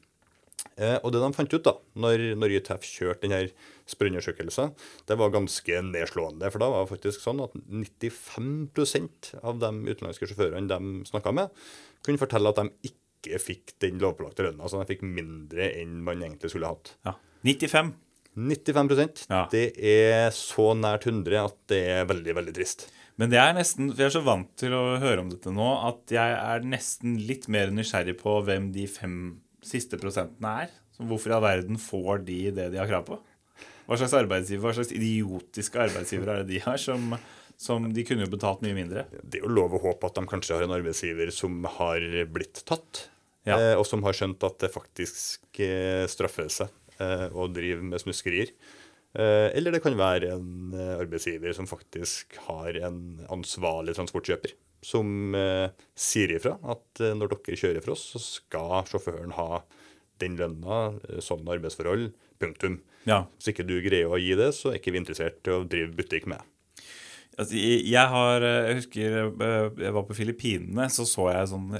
Eh, 0.77 0.97
og 1.03 1.11
det 1.13 1.21
de 1.21 1.29
fant 1.35 1.53
ut 1.53 1.65
da, 1.65 1.75
når, 2.01 2.23
når 2.39 2.55
YTF 2.59 2.85
kjørte 2.87 3.27
denne 3.27 3.41
spørreundersøkelsen, 3.89 4.73
det 5.09 5.17
var 5.19 5.33
ganske 5.33 5.81
nedslående. 5.89 6.49
For 6.53 6.63
da 6.63 6.69
var 6.71 6.85
det 6.85 6.93
faktisk 6.95 7.23
sånn 7.23 7.43
at 7.45 7.55
95 7.57 9.41
av 9.43 9.59
de 9.61 9.71
utenlandske 9.91 10.29
sjåførene 10.31 10.69
de 10.71 11.09
snakka 11.09 11.35
med, 11.35 11.53
kunne 12.05 12.21
fortelle 12.21 12.53
at 12.53 12.61
de 12.61 12.93
ikke 12.93 13.39
fikk 13.39 13.75
den 13.83 14.01
lovpålagte 14.01 14.47
lønna. 14.47 14.67
Så 14.67 14.81
de 14.81 14.89
fikk 14.89 15.05
mindre 15.05 15.69
enn 15.77 16.01
man 16.05 16.23
egentlig 16.25 16.51
skulle 16.53 16.73
hatt. 16.73 16.95
Ja. 17.07 17.17
95. 17.45 17.93
95 18.33 19.27
Ja. 19.29 19.45
Det 19.51 19.67
er 19.77 20.31
så 20.33 20.71
nært 20.73 21.05
100 21.05 21.37
at 21.43 21.57
det 21.69 21.83
er 21.99 22.09
veldig, 22.09 22.33
veldig 22.39 22.55
trist. 22.55 22.87
Men 23.21 23.29
det 23.29 23.37
er 23.37 23.53
nesten, 23.53 23.91
for 23.91 24.01
jeg 24.01 24.09
er 24.09 24.15
så 24.15 24.23
vant 24.25 24.49
til 24.57 24.73
å 24.73 24.97
høre 24.97 25.21
om 25.21 25.29
dette 25.29 25.51
nå, 25.53 25.67
at 25.85 26.09
jeg 26.15 26.33
er 26.33 26.65
nesten 26.65 27.19
litt 27.27 27.45
mer 27.51 27.69
nysgjerrig 27.69 28.15
på 28.17 28.39
hvem 28.47 28.71
de 28.73 28.87
fem 28.89 29.17
siste 29.67 29.99
prosentene 30.01 30.55
er. 30.65 30.73
Så 30.93 31.05
hvorfor 31.09 31.31
i 31.31 31.37
all 31.37 31.45
verden 31.45 31.79
får 31.81 32.25
de 32.27 32.39
det 32.53 32.67
de 32.73 32.77
har 32.81 32.89
krav 32.89 33.05
på? 33.07 33.19
Hva 33.87 33.97
slags 33.99 34.13
arbeidsgiver, 34.15 34.63
hva 34.63 34.75
slags 34.77 34.93
idiotiske 34.95 35.79
arbeidsgivere 35.87 36.37
er 36.37 36.43
det 36.45 36.53
de 36.53 36.61
har, 36.63 36.77
som, 36.79 37.15
som 37.59 37.89
de 37.93 38.05
kunne 38.07 38.23
jo 38.23 38.31
betalt 38.31 38.61
mye 38.63 38.77
mindre? 38.77 39.03
Det 39.23 39.41
er 39.41 39.43
jo 39.47 39.51
lov 39.51 39.75
å 39.75 39.81
håpe 39.89 40.07
at 40.07 40.15
de 40.21 40.23
kanskje 40.29 40.55
har 40.55 40.63
en 40.67 40.75
arbeidsgiver 40.77 41.33
som 41.35 41.65
har 41.79 42.05
blitt 42.31 42.61
tatt, 42.69 43.07
Ja. 43.43 43.57
eh, 43.57 43.73
og 43.75 43.83
som 43.89 44.05
har 44.07 44.15
skjønt 44.15 44.43
at 44.47 44.55
det 44.63 44.71
faktisk 44.71 45.59
eh, 45.59 46.05
straffer 46.07 46.47
seg 46.47 46.71
eh, 47.03 47.27
å 47.35 47.49
drive 47.51 47.83
med 47.83 47.99
snuskerier. 47.99 48.53
Eh, 49.13 49.49
eller 49.53 49.75
det 49.75 49.83
kan 49.83 49.93
være 49.97 50.31
en 50.33 50.73
eh, 50.73 50.95
arbeidsgiver 50.97 51.53
som 51.53 51.69
faktisk 51.69 52.33
har 52.47 52.73
en 52.81 53.01
ansvarlig 53.33 53.93
transportkjøper, 53.93 54.55
som 54.81 55.35
eh, 55.37 55.69
sier 55.93 56.33
ifra 56.33 56.55
at 56.73 57.03
når 57.19 57.35
dere 57.35 57.59
kjører 57.59 57.85
for 57.85 57.93
oss, 57.93 58.07
så 58.15 58.21
skal 58.23 58.87
sjåføren 58.89 59.35
ha 59.37 59.61
den 60.21 60.37
lønna, 60.39 60.95
sånn 61.25 61.45
arbeidsforhold, 61.49 62.09
punktum. 62.41 62.79
Ja. 63.05 63.25
Hvis 63.37 63.51
ikke 63.51 63.65
du 63.67 63.75
greier 63.83 64.09
å 64.09 64.21
gi 64.21 64.33
det, 64.39 64.49
så 64.55 64.71
er 64.71 64.79
ikke 64.79 64.93
vi 64.95 65.01
interessert 65.01 65.49
i 65.49 65.53
å 65.53 65.65
drive 65.67 65.93
butikk 65.97 66.25
med. 66.31 66.41
Altså, 67.33 67.57
jeg 67.57 68.09
har 68.13 68.43
Jeg 68.45 68.75
husker 68.77 69.15
jeg 69.17 69.93
var 69.95 70.05
på 70.05 70.15
Filippinene, 70.15 70.85
så 70.93 71.05
så 71.09 71.31
jeg 71.33 71.49
sånn 71.49 71.71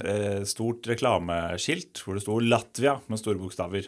stort 0.50 0.86
reklameskilt 0.90 2.02
hvor 2.02 2.18
det 2.18 2.24
sto 2.26 2.40
'Latvia' 2.42 2.98
med 3.06 3.22
store 3.22 3.38
bokstaver. 3.38 3.86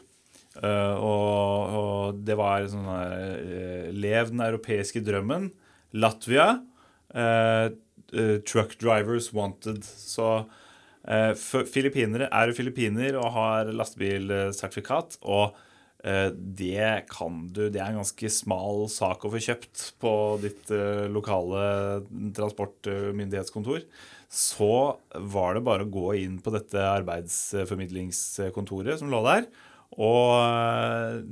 Eh, 0.65 0.95
og, 0.97 1.75
og 1.77 2.21
det 2.25 2.33
var 2.39 2.65
sånn 2.71 2.87
uh, 2.89 3.91
'Lev 3.93 4.31
den 4.33 4.41
europeiske 4.47 5.03
drømmen'. 5.05 5.51
Latvia. 5.97 6.61
Uh, 7.13 7.69
'Truck 8.47 8.79
drivers 8.81 9.33
wanted'. 9.35 9.85
Så 9.85 10.47
filippinere 11.71 12.27
er 12.35 12.49
jo 12.49 12.57
filippiner 12.57 13.15
og 13.19 13.33
har 13.35 13.65
lastebilsertifikat. 13.71 15.19
Og 15.23 15.55
det 16.03 17.07
kan 17.11 17.49
du 17.51 17.71
Det 17.71 17.81
er 17.81 17.87
en 17.91 17.97
ganske 17.99 18.31
smal 18.31 18.89
sak 18.91 19.25
å 19.27 19.31
få 19.31 19.39
kjøpt 19.43 19.93
på 20.03 20.39
ditt 20.43 20.71
lokale 21.11 22.03
transportmyndighetskontor. 22.37 23.81
Så 24.31 24.99
var 25.15 25.55
det 25.55 25.65
bare 25.67 25.83
å 25.87 25.91
gå 25.91 26.15
inn 26.23 26.39
på 26.43 26.51
dette 26.55 26.79
arbeidsformidlingskontoret 26.79 28.99
som 28.99 29.11
lå 29.11 29.23
der, 29.27 29.47
og, 29.95 31.23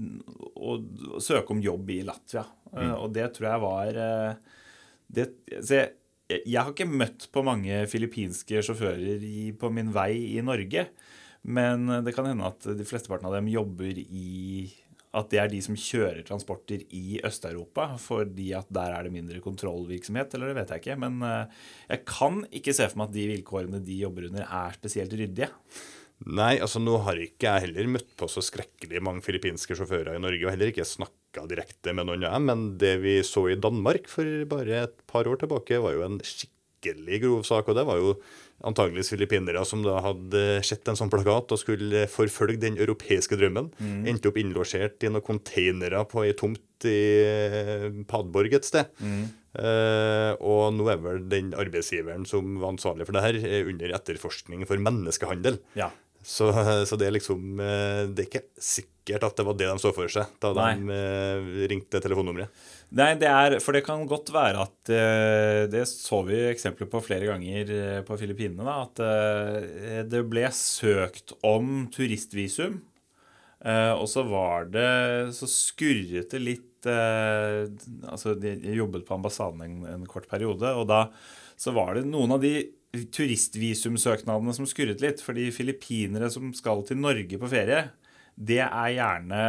og 0.55 1.19
søke 1.23 1.55
om 1.55 1.62
jobb 1.62 1.90
i 1.95 2.01
Latvia. 2.07 2.45
Mm. 2.75 2.95
Og 2.99 3.11
det 3.14 3.29
tror 3.35 3.51
jeg 3.51 3.62
var 3.62 3.99
eh, 4.05 4.55
det, 5.14 5.29
så 5.61 5.85
jeg, 6.31 6.57
har 6.57 6.71
ikke 6.73 6.88
møtt 6.88 7.29
på 7.35 7.45
mange 7.47 7.85
filippinske 7.90 8.62
sjåfører 8.64 9.23
i, 9.23 9.51
på 9.59 9.71
min 9.75 9.93
vei 9.95 10.12
i 10.35 10.40
Norge. 10.45 10.88
Men 11.45 11.87
det 12.07 12.14
kan 12.17 12.27
hende 12.31 12.49
at 12.49 12.64
de 12.64 12.87
flesteparten 12.88 13.29
av 13.29 13.37
dem 13.37 13.51
jobber 13.53 13.99
i 14.01 14.64
At 15.14 15.29
det 15.31 15.38
er 15.43 15.51
de 15.53 15.61
som 15.62 15.77
kjører 15.79 16.25
transporter 16.27 16.81
i 16.97 17.21
Øst-Europa, 17.23 17.93
fordi 18.01 18.49
at 18.57 18.71
der 18.73 18.97
er 18.97 19.05
det 19.05 19.12
mindre 19.14 19.43
kontrollvirksomhet, 19.45 20.33
eller 20.35 20.51
det 20.51 20.57
vet 20.57 20.73
jeg 20.73 20.83
ikke. 20.83 20.97
Men 21.05 21.21
eh, 21.23 21.61
jeg 21.93 22.03
kan 22.09 22.40
ikke 22.51 22.75
se 22.75 22.88
for 22.88 23.03
meg 23.03 23.12
at 23.12 23.19
de 23.19 23.29
vilkårene 23.35 23.83
de 23.85 24.01
jobber 24.01 24.31
under, 24.31 24.49
er 24.49 24.81
spesielt 24.81 25.14
ryddige. 25.14 25.53
Nei, 26.24 26.54
altså 26.62 26.80
nå 26.80 26.96
har 27.04 27.18
ikke 27.20 27.50
jeg 27.50 27.66
heller 27.66 27.90
møtt 27.98 28.14
på 28.16 28.28
så 28.32 28.40
skrekkelig 28.44 29.02
mange 29.04 29.24
filippinske 29.26 29.76
sjåfører 29.76 30.16
i 30.16 30.22
Norge, 30.22 30.46
og 30.46 30.54
heller 30.54 30.72
ikke 30.72 30.87
snakka 30.88 31.44
direkte 31.50 31.92
med 31.92 32.08
noen 32.08 32.24
av 32.24 32.38
dem, 32.38 32.48
men 32.48 32.64
det 32.80 32.96
vi 33.02 33.18
så 33.26 33.46
i 33.52 33.60
Danmark 33.60 34.08
for 34.08 34.46
bare 34.48 34.87
et 34.87 34.96
par 35.10 35.28
år 35.28 35.42
tilbake, 35.42 35.82
var 35.84 35.96
jo 35.96 36.06
en 36.06 36.18
skikkelig 36.24 37.20
grov 37.26 37.44
sak, 37.48 37.68
og 37.68 37.76
det 37.76 37.84
var 37.88 38.00
jo 38.00 38.16
antageligvis 38.64 39.10
filippinere 39.12 39.64
som 39.68 39.82
da 39.84 39.98
hadde 40.04 40.42
sett 40.64 40.88
en 40.88 40.96
sånn 40.96 41.12
plakat 41.12 41.52
og 41.52 41.60
skulle 41.60 42.06
forfølge 42.08 42.62
den 42.62 42.78
europeiske 42.80 43.37
drømmen. 43.37 43.68
Mm. 43.76 44.04
Endte 44.12 44.30
opp 44.30 44.38
innlosjert 44.40 45.04
i 45.04 45.10
noen 45.12 45.24
containere 45.26 46.04
på 46.08 46.24
ei 46.24 46.32
tomt 46.38 46.87
i 46.88 47.00
eh, 47.24 47.88
Padborg 48.08 48.56
et 48.56 48.68
sted. 48.68 48.88
Mm. 49.00 49.24
Uh, 49.54 50.32
og 50.42 50.72
nå 50.74 50.88
er 50.90 50.98
vel 50.98 51.20
den 51.30 51.52
arbeidsgiveren 51.54 52.24
som 52.26 52.56
var 52.58 52.72
ansvarlig 52.72 53.06
for 53.06 53.14
det 53.14 53.22
her, 53.22 53.37
under 53.70 53.92
etterforskning 54.00 54.64
for 54.66 54.82
menneskehandel. 54.82 55.60
Ja. 55.78 55.92
Så, 56.24 56.48
så, 56.88 56.96
det 56.96 57.08
er 57.08 57.16
liksom 57.18 57.60
eh, 57.60 58.02
Det 58.10 58.24
er 58.24 58.30
ikke 58.30 58.46
sikkert 58.56 59.26
at 59.28 59.37
det 59.37 59.44
var 59.44 59.58
det 59.60 59.68
de 59.68 59.76
så 59.82 59.92
for 59.92 60.08
seg 60.08 60.30
da 60.40 60.54
Nei. 60.56 60.70
de 60.80 60.94
uh, 60.96 61.48
ringte 61.68 62.00
telefonnummeret. 62.00 62.64
Nei, 62.96 63.10
det 63.20 63.28
er, 63.28 63.58
for 63.60 63.76
det 63.76 63.82
kan 63.84 64.06
godt 64.08 64.32
være 64.32 64.64
at 64.64 64.92
uh, 64.94 65.60
Det 65.68 65.82
så 65.90 66.22
vi 66.24 66.38
eksempler 66.48 66.88
på 66.88 67.02
flere 67.04 67.28
ganger 67.28 67.74
på 68.08 68.16
Filippinene. 68.20 68.78
At 68.87 69.02
det 70.08 70.24
ble 70.30 70.48
søkt 70.56 71.34
om 71.44 71.84
turistvisum, 71.92 72.80
og 73.64 74.04
så 74.10 74.24
var 74.28 74.66
det 74.72 74.88
Så 75.37 75.48
skurret 75.48 76.32
det 76.32 76.40
litt 76.42 76.88
Altså, 76.88 78.34
de 78.37 78.56
jobbet 78.76 79.06
på 79.08 79.16
ambassaden 79.16 79.62
en, 79.64 79.78
en 79.88 80.08
kort 80.08 80.28
periode, 80.28 80.68
og 80.76 80.88
da 80.90 81.06
så 81.57 81.75
var 81.77 81.95
det 81.97 82.07
noen 82.09 82.35
av 82.37 82.43
de 82.43 82.55
turistvisumsøknadene 83.14 84.55
som 84.55 84.69
skurret 84.69 85.03
litt. 85.03 85.23
Fordi 85.25 85.49
filippinere 85.55 86.31
som 86.33 86.53
skal 86.57 86.85
til 86.87 87.01
Norge 87.03 87.40
på 87.40 87.51
ferie, 87.51 87.88
det 88.35 88.62
er 88.64 88.95
gjerne 88.97 89.43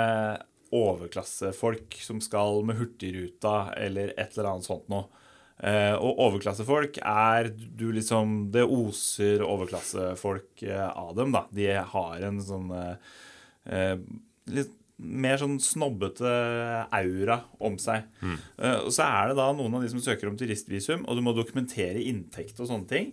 overklassefolk 0.75 1.97
som 2.03 2.19
skal 2.23 2.63
med 2.67 2.79
Hurtigruta 2.79 3.71
eller 3.79 4.13
et 4.17 4.33
eller 4.35 4.51
annet 4.51 4.67
sånt 4.67 4.89
noe. 4.91 5.07
Eh, 5.55 5.93
og 5.95 6.19
overklassefolk 6.19 6.97
er 6.99 7.47
du 7.55 7.85
liksom 7.95 8.49
Det 8.51 8.65
oser 8.67 9.39
overklassefolk 9.39 10.65
eh, 10.67 10.89
av 10.89 11.13
dem, 11.15 11.31
da. 11.31 11.45
De 11.47 11.69
har 11.93 12.25
en 12.27 12.41
sånn 12.43 12.73
eh, 12.75 13.95
litt 14.51 14.73
mer 14.97 15.41
sånn 15.41 15.57
snobbete 15.59 16.29
aura 16.95 17.41
om 17.59 17.75
seg. 17.81 18.05
Mm. 18.21 18.37
Og 18.85 18.91
så 18.95 19.03
er 19.03 19.29
det 19.29 19.35
da 19.41 19.49
noen 19.51 19.75
av 19.75 19.83
de 19.83 19.89
som 19.91 19.99
søker 19.99 20.29
om 20.29 20.37
turistvisum, 20.39 21.03
og 21.03 21.17
du 21.17 21.23
må 21.25 21.33
dokumentere 21.35 21.99
inntekt 21.99 22.61
og 22.63 22.69
sånne 22.69 22.87
ting. 22.87 23.09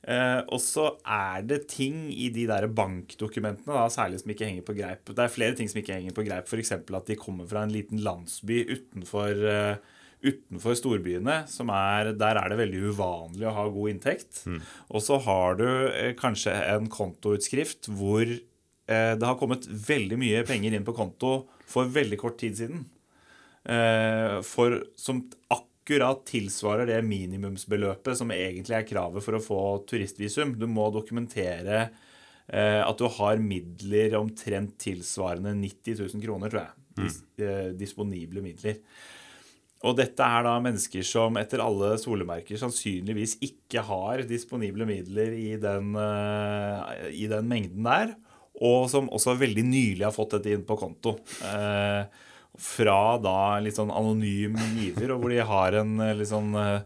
Uh, 0.00 0.40
og 0.48 0.60
så 0.64 0.86
er 1.04 1.42
det 1.44 1.66
ting 1.68 2.06
i 2.08 2.30
de 2.32 2.46
der 2.48 2.64
bankdokumentene 2.72 3.74
da, 3.76 3.84
særlig 3.92 4.22
som 4.22 4.32
ikke 4.32 4.48
henger 4.48 4.64
på 4.64 4.76
greip. 4.78 5.10
Det 5.12 5.24
er 5.24 5.32
flere 5.32 5.56
ting 5.58 5.68
som 5.68 5.82
ikke 5.82 5.98
henger 5.98 6.16
på 6.16 6.24
greip, 6.24 6.48
f.eks. 6.48 6.72
at 6.80 7.10
de 7.10 7.18
kommer 7.20 7.48
fra 7.48 7.66
en 7.66 7.74
liten 7.74 8.00
landsby 8.00 8.62
utenfor, 8.70 9.42
uh, 9.44 9.98
utenfor 10.24 10.78
storbyene. 10.80 11.42
Er, 11.44 12.12
der 12.16 12.40
er 12.40 12.52
det 12.52 12.60
veldig 12.62 12.84
uvanlig 12.94 13.50
å 13.50 13.56
ha 13.58 13.66
god 13.74 13.92
inntekt. 13.92 14.40
Mm. 14.48 14.62
Og 14.88 15.04
så 15.04 15.20
har 15.26 15.60
du 15.60 15.68
uh, 15.68 16.14
kanskje 16.16 16.56
en 16.72 16.88
kontoutskrift 16.92 17.92
hvor 17.92 18.24
uh, 18.24 18.40
det 18.90 19.22
har 19.22 19.36
kommet 19.38 19.68
veldig 19.70 20.16
mye 20.18 20.40
penger 20.48 20.74
inn 20.74 20.86
på 20.86 20.94
konto 20.96 21.34
for 21.70 21.86
veldig 21.94 22.18
kort 22.18 22.40
tid 22.42 22.56
siden. 22.58 22.80
for 24.42 24.74
som 24.98 25.20
akkurat 25.90 26.22
tilsvarer 26.26 26.86
det 26.86 27.00
minimumsbeløpet 27.02 28.18
som 28.18 28.30
egentlig 28.30 28.76
er 28.76 28.86
kravet 28.86 29.24
for 29.24 29.34
å 29.34 29.42
få 29.42 29.62
turistvisum. 29.90 30.54
Du 30.58 30.68
må 30.70 30.86
dokumentere 30.94 31.88
eh, 32.46 32.80
at 32.84 32.98
du 32.98 33.08
har 33.10 33.42
midler 33.42 34.14
omtrent 34.20 34.76
tilsvarende 34.78 35.54
90 35.58 35.98
000 36.14 36.22
kroner, 36.22 36.52
tror 36.52 36.62
jeg. 36.62 36.76
Mm. 37.00 37.08
Eh, 37.42 37.66
disponible 37.80 38.44
midler. 38.44 38.78
Og 39.82 39.96
dette 39.96 40.22
er 40.22 40.44
da 40.44 40.54
mennesker 40.60 41.02
som 41.08 41.38
etter 41.40 41.62
alle 41.64 41.94
solemerker 41.98 42.60
sannsynligvis 42.60 43.38
ikke 43.42 43.82
har 43.88 44.22
disponible 44.28 44.84
midler 44.86 45.32
i 45.32 45.54
den, 45.56 45.94
i 47.16 47.24
den 47.32 47.48
mengden 47.48 47.88
der, 47.88 48.12
og 48.60 48.90
som 48.92 49.08
også 49.08 49.36
veldig 49.40 49.64
nylig 49.64 50.04
har 50.04 50.14
fått 50.14 50.36
dette 50.36 50.52
inn 50.52 50.66
på 50.68 50.76
konto. 50.80 51.16
Eh, 51.48 52.02
fra 52.60 53.02
da 53.22 53.58
litt 53.62 53.78
sånn 53.78 53.92
anonym 53.94 54.58
giver, 54.76 55.14
og 55.14 55.22
hvor 55.22 55.32
de 55.32 55.44
har 55.48 55.76
en 55.80 55.94
eh, 56.04 56.16
litt 56.18 56.28
sånn 56.28 56.52
eh, 56.58 56.82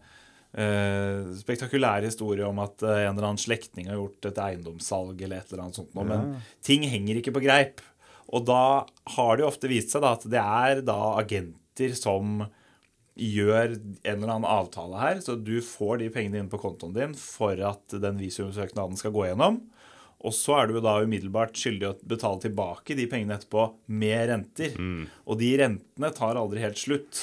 spektakulær 1.41 2.07
historie 2.07 2.47
om 2.47 2.61
at 2.63 2.85
uh, 2.87 2.93
en 2.93 3.17
eller 3.17 3.27
annen 3.27 3.43
slektning 3.43 3.89
har 3.91 3.99
gjort 3.99 4.29
et 4.31 4.39
eiendomssalg 4.39 5.19
eller 5.19 5.41
et 5.41 5.51
eller 5.51 5.65
annet 5.65 5.81
sånt 5.81 5.97
noe. 5.99 6.07
Men 6.07 6.37
ting 6.63 6.87
henger 6.87 7.19
ikke 7.19 7.35
på 7.35 7.43
greip. 7.43 7.83
Og 8.31 8.47
da 8.47 8.85
har 9.17 9.35
det 9.35 9.43
jo 9.43 9.49
ofte 9.51 9.71
vist 9.71 9.91
seg 9.91 10.05
da, 10.05 10.15
at 10.15 10.29
det 10.31 10.39
er 10.39 10.85
da 10.87 11.01
agenter 11.19 11.97
som 11.99 12.45
gjør 13.15 13.75
en 13.75 14.15
eller 14.15 14.31
annen 14.31 14.47
avtale 14.47 14.99
her, 14.99 15.19
så 15.23 15.35
du 15.39 15.59
får 15.63 16.01
de 16.05 16.13
pengene 16.15 16.41
inn 16.43 16.51
på 16.51 16.59
kontoen 16.63 16.95
din 16.95 17.19
for 17.19 17.59
at 17.67 17.95
den 18.03 18.19
visumsøknaden 18.19 18.99
skal 18.99 19.15
gå 19.15 19.29
gjennom. 19.29 19.61
Og 20.25 20.33
så 20.33 20.57
er 20.57 20.71
du 20.71 20.79
da 20.81 20.97
umiddelbart 21.05 21.59
skyldig 21.59 21.89
å 21.89 21.95
betale 22.09 22.41
tilbake 22.47 22.97
de 22.97 23.05
pengene 23.11 23.37
etterpå 23.37 23.67
med 23.93 24.31
renter. 24.31 24.79
Mm. 24.81 25.05
Og 25.29 25.39
de 25.41 25.51
rentene 25.61 26.11
tar 26.17 26.41
aldri 26.41 26.63
helt 26.65 26.81
slutt. 26.81 27.21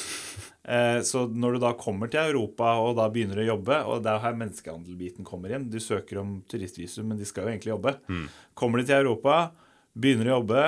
Eh, 0.62 1.00
så 1.02 1.24
når 1.26 1.58
du 1.58 1.64
da 1.64 1.72
kommer 1.74 2.12
til 2.12 2.22
Europa 2.22 2.76
og 2.84 2.94
da 3.00 3.08
begynner 3.10 3.42
å 3.42 3.48
jobbe, 3.56 3.80
og 3.90 4.04
det 4.06 4.12
er 4.12 4.22
her 4.28 4.38
menneskehandelbiten 4.38 5.26
kommer 5.26 5.56
inn 5.56 5.66
Du 5.74 5.80
søker 5.82 6.22
om 6.22 6.38
turistvisum, 6.52 7.10
men 7.10 7.18
de 7.18 7.26
skal 7.26 7.48
jo 7.48 7.56
egentlig 7.56 7.74
jobbe. 7.74 7.96
Mm. 8.12 8.28
Kommer 8.58 8.82
de 8.82 8.90
til 8.92 9.02
Europa, 9.02 9.40
begynner 9.98 10.30
å 10.30 10.36
jobbe, 10.38 10.66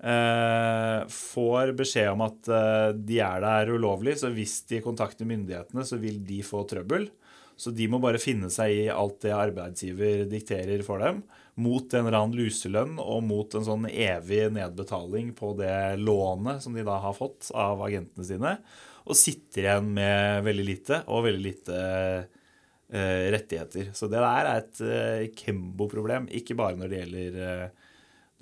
eh, 0.00 1.00
får 1.12 1.74
beskjed 1.76 2.14
om 2.14 2.24
at 2.24 2.48
eh, 2.48 2.88
de 2.96 3.20
er 3.26 3.44
der 3.44 3.74
ulovlig, 3.76 4.16
så 4.22 4.32
hvis 4.32 4.62
de 4.72 4.80
kontakter 4.84 5.28
myndighetene, 5.28 5.84
så 5.84 6.00
vil 6.00 6.22
de 6.24 6.40
få 6.46 6.64
trøbbel. 6.70 7.10
Så 7.56 7.70
de 7.70 7.86
må 7.90 8.00
bare 8.02 8.20
finne 8.22 8.50
seg 8.50 8.72
i 8.74 8.86
alt 8.90 9.20
det 9.22 9.34
arbeidsgiver 9.34 10.24
dikterer 10.30 10.82
for 10.86 11.02
dem, 11.02 11.22
mot 11.54 11.86
en 11.94 12.08
eller 12.08 12.18
annen 12.18 12.38
luselønn 12.38 12.96
og 12.98 13.20
mot 13.26 13.54
en 13.54 13.66
sånn 13.66 13.86
evig 13.90 14.48
nedbetaling 14.56 15.30
på 15.38 15.52
det 15.58 16.00
lånet 16.02 16.64
som 16.64 16.74
de 16.74 16.82
da 16.86 16.98
har 17.04 17.14
fått 17.14 17.52
av 17.54 17.82
agentene 17.86 18.26
sine, 18.26 18.56
og 19.04 19.18
sitter 19.18 19.68
igjen 19.68 19.92
med 19.94 20.42
veldig 20.46 20.64
lite 20.66 21.00
og 21.12 21.26
veldig 21.28 21.44
lite 21.44 21.78
eh, 21.78 23.26
rettigheter. 23.36 23.92
Så 23.94 24.08
det 24.10 24.18
der 24.18 24.48
er 24.50 24.62
et 24.64 24.82
eh, 24.82 25.26
Kembo-problem, 25.38 26.26
ikke 26.34 26.56
bare 26.58 26.80
når 26.80 26.90
det 26.90 27.02
gjelder, 27.02 27.38
eh, 27.44 27.92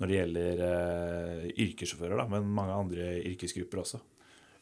når 0.01 0.09
det 0.09 0.17
gjelder 0.17 0.65
eh, 0.69 1.45
yrkessjåfører, 1.67 2.25
men 2.31 2.49
mange 2.57 2.79
andre 2.85 3.11
yrkesgrupper 3.33 3.83
også. 3.83 4.01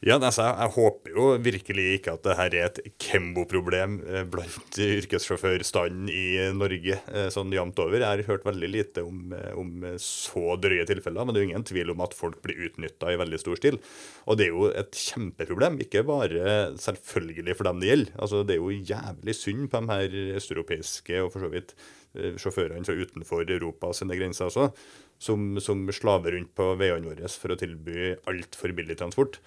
Ja, 0.01 0.15
altså, 0.17 0.47
Jeg 0.49 0.73
håper 0.73 1.11
jo 1.13 1.23
virkelig 1.45 1.83
ikke 1.99 2.15
at 2.15 2.23
det 2.25 2.33
her 2.39 2.55
er 2.57 2.63
et 2.71 2.79
Kembo-problem 2.97 3.99
eh, 4.09 4.23
blant 4.25 4.79
yrkessjåførstanden 4.81 6.09
i 6.09 6.47
Norge 6.57 6.97
eh, 6.97 7.27
sånn 7.29 7.53
jevnt 7.53 7.77
over. 7.83 8.01
Jeg 8.01 8.09
har 8.09 8.23
hørt 8.31 8.47
veldig 8.47 8.69
lite 8.73 9.03
om, 9.05 9.35
eh, 9.37 9.53
om, 9.61 9.85
så 10.01 10.57
drøye 10.57 10.87
tilfeller, 10.89 11.21
men 11.21 11.37
det 11.37 11.43
er 11.43 11.45
jo 11.45 11.51
ingen 11.51 11.67
tvil 11.69 11.93
om 11.93 12.01
at 12.01 12.17
folk 12.17 12.41
blir 12.41 12.65
utnytta 12.65 13.13
i 13.13 13.21
veldig 13.21 13.41
stor 13.43 13.61
stil. 13.61 13.77
Og 14.25 14.41
det 14.41 14.49
er 14.49 14.55
jo 14.55 14.71
et 14.73 15.03
kjempeproblem, 15.03 15.77
ikke 15.85 16.01
bare 16.09 16.57
selvfølgelig 16.81 17.59
for 17.61 17.69
dem 17.69 17.85
det 17.85 17.93
gjelder. 17.93 18.17
Altså, 18.17 18.41
Det 18.41 18.57
er 18.57 18.63
jo 18.63 18.81
jævlig 18.95 19.37
synd 19.37 19.69
på 19.69 19.85
de 19.85 19.99
her 19.99 20.19
østeuropeiske 20.41 21.21
og 21.21 21.29
for 21.35 21.45
så 21.45 21.53
vidt 21.53 21.77
sjåførene 22.11 22.83
fra 22.83 22.97
utenfor 22.97 23.45
Europa 23.45 23.93
sine 23.95 24.17
grenser 24.17 24.49
også, 24.49 24.71
som, 25.21 25.59
som 25.63 25.85
slaver 25.93 26.35
rundt 26.35 26.51
på 26.57 26.73
veiene 26.79 27.07
våre 27.07 27.29
for 27.29 27.53
å 27.53 27.59
tilby 27.59 28.15
altfor 28.27 28.73
billig 28.75 28.97
transport. 28.99 29.37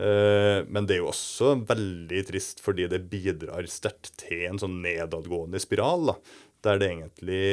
Eh, 0.00 0.60
men 0.72 0.86
det 0.88 0.96
er 0.96 1.02
jo 1.02 1.10
også 1.10 1.54
veldig 1.68 2.22
trist 2.30 2.62
fordi 2.64 2.86
det 2.88 3.02
bidrar 3.12 3.68
sterkt 3.68 4.14
til 4.22 4.46
en 4.48 4.60
sånn 4.62 4.78
nedadgående 4.84 5.60
spiral. 5.60 6.12
da, 6.12 6.16
Der 6.64 6.80
det 6.80 6.88
egentlig 6.90 7.44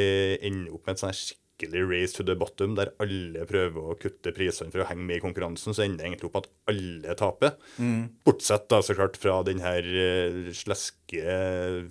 ender 0.47 0.73
opp 0.75 0.87
med 0.87 0.95
et 0.95 1.03
sånn 1.03 1.13
skikkelig 1.57 1.89
race 1.89 2.13
to 2.13 2.23
the 2.23 2.35
bottom, 2.35 2.75
der 2.75 2.91
alle 3.01 3.45
prøver 3.49 3.91
å 3.91 3.95
kutte 3.97 4.31
prisene 4.35 4.71
for 4.71 4.83
å 4.83 4.87
henge 4.89 5.05
med 5.05 5.17
i 5.17 5.23
konkurransen, 5.23 5.73
så 5.73 5.83
ender 5.83 6.03
det 6.03 6.07
egentlig 6.07 6.29
opp 6.29 6.39
at 6.43 6.49
alle 6.69 7.15
taper. 7.17 7.55
Mm. 7.77 8.21
Bortsett 8.25 8.67
da 8.69 8.81
så 8.85 8.95
klart 8.97 9.17
fra 9.17 9.39
den 9.47 9.61
her 9.63 9.81
uh, 9.81 10.51
sleske 10.53 11.37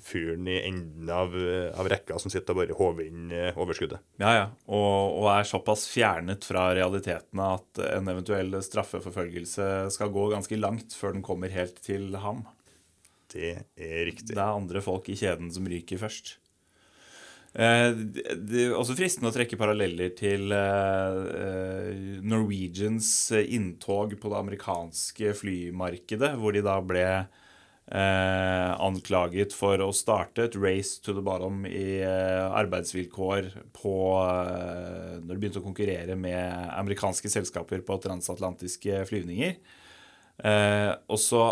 fyren 0.06 0.46
i 0.46 0.60
enden 0.68 1.10
av, 1.10 1.34
uh, 1.34 1.74
av, 1.74 1.90
rekka 1.90 2.18
som 2.22 2.30
sitter 2.32 2.54
og 2.54 2.62
bare 2.62 2.78
håver 2.78 3.08
inn 3.08 3.32
uh, 3.34 3.58
overskuddet. 3.58 4.02
Ja, 4.22 4.34
ja. 4.36 4.46
Og, 4.66 5.18
og, 5.18 5.30
er 5.34 5.48
såpass 5.48 5.86
fjernet 5.90 6.46
fra 6.46 6.68
realitetene 6.76 7.52
at 7.58 7.82
en 7.90 8.12
eventuell 8.12 8.54
straffeforfølgelse 8.62 9.88
skal 9.94 10.14
gå 10.14 10.30
ganske 10.34 10.60
langt 10.60 10.94
før 10.96 11.16
den 11.16 11.26
kommer 11.26 11.52
helt 11.52 11.82
til 11.84 12.12
ham. 12.22 12.46
Det 13.32 13.56
er 13.74 14.04
riktig. 14.06 14.36
Det 14.36 14.40
er 14.40 14.54
andre 14.54 14.80
folk 14.84 15.08
i 15.10 15.18
kjeden 15.18 15.50
som 15.52 15.66
ryker 15.68 15.98
først. 16.00 16.36
Eh, 17.56 17.90
det 18.36 18.66
er 18.66 18.74
også 18.76 18.96
fristende 18.98 19.30
å 19.30 19.34
trekke 19.34 19.56
paralleller 19.56 20.10
til 20.18 20.52
eh, 20.52 22.20
Norwegians 22.20 23.08
inntog 23.32 24.12
på 24.20 24.32
det 24.32 24.40
amerikanske 24.42 25.32
flymarkedet, 25.38 26.34
hvor 26.36 26.52
de 26.52 26.60
da 26.66 26.76
ble 26.84 27.06
eh, 27.06 28.72
anklaget 28.76 29.56
for 29.56 29.80
å 29.80 29.88
starte 29.96 30.50
et 30.50 30.58
race 30.60 31.00
to 31.00 31.16
the 31.16 31.24
bottom 31.24 31.64
i 31.70 32.02
eh, 32.04 32.44
arbeidsvilkår 32.60 33.48
på 33.76 33.96
eh, 34.20 35.16
Når 35.22 35.32
de 35.32 35.40
begynte 35.40 35.64
å 35.64 35.68
konkurrere 35.70 36.18
med 36.20 36.76
amerikanske 36.76 37.32
selskaper 37.32 37.80
på 37.88 37.96
transatlantiske 38.04 39.00
flyvninger. 39.08 39.56
Eh, 40.44 40.92
og 41.08 41.24
så 41.24 41.46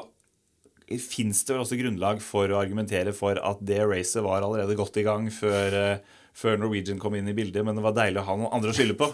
fins 1.01 1.45
det 1.45 1.55
vel 1.55 1.63
også 1.65 1.79
grunnlag 1.81 2.21
for 2.25 2.51
å 2.53 2.59
argumentere 2.61 3.15
for 3.17 3.41
at 3.41 3.63
det 3.65 3.81
racet 3.89 4.25
var 4.25 4.45
allerede 4.45 4.77
godt 4.79 4.99
i 5.01 5.07
gang 5.07 5.31
før, 5.33 5.79
eh, 5.79 6.19
før 6.37 6.61
Norwegian 6.61 7.01
kom 7.03 7.17
inn 7.17 7.31
i 7.31 7.37
bildet, 7.37 7.65
men 7.65 7.79
det 7.79 7.85
var 7.85 7.97
deilig 7.97 8.23
å 8.23 8.29
ha 8.29 8.37
noen 8.41 8.55
andre 8.57 8.75
å 8.75 8.77
skylde 8.77 8.99
på. 9.01 9.11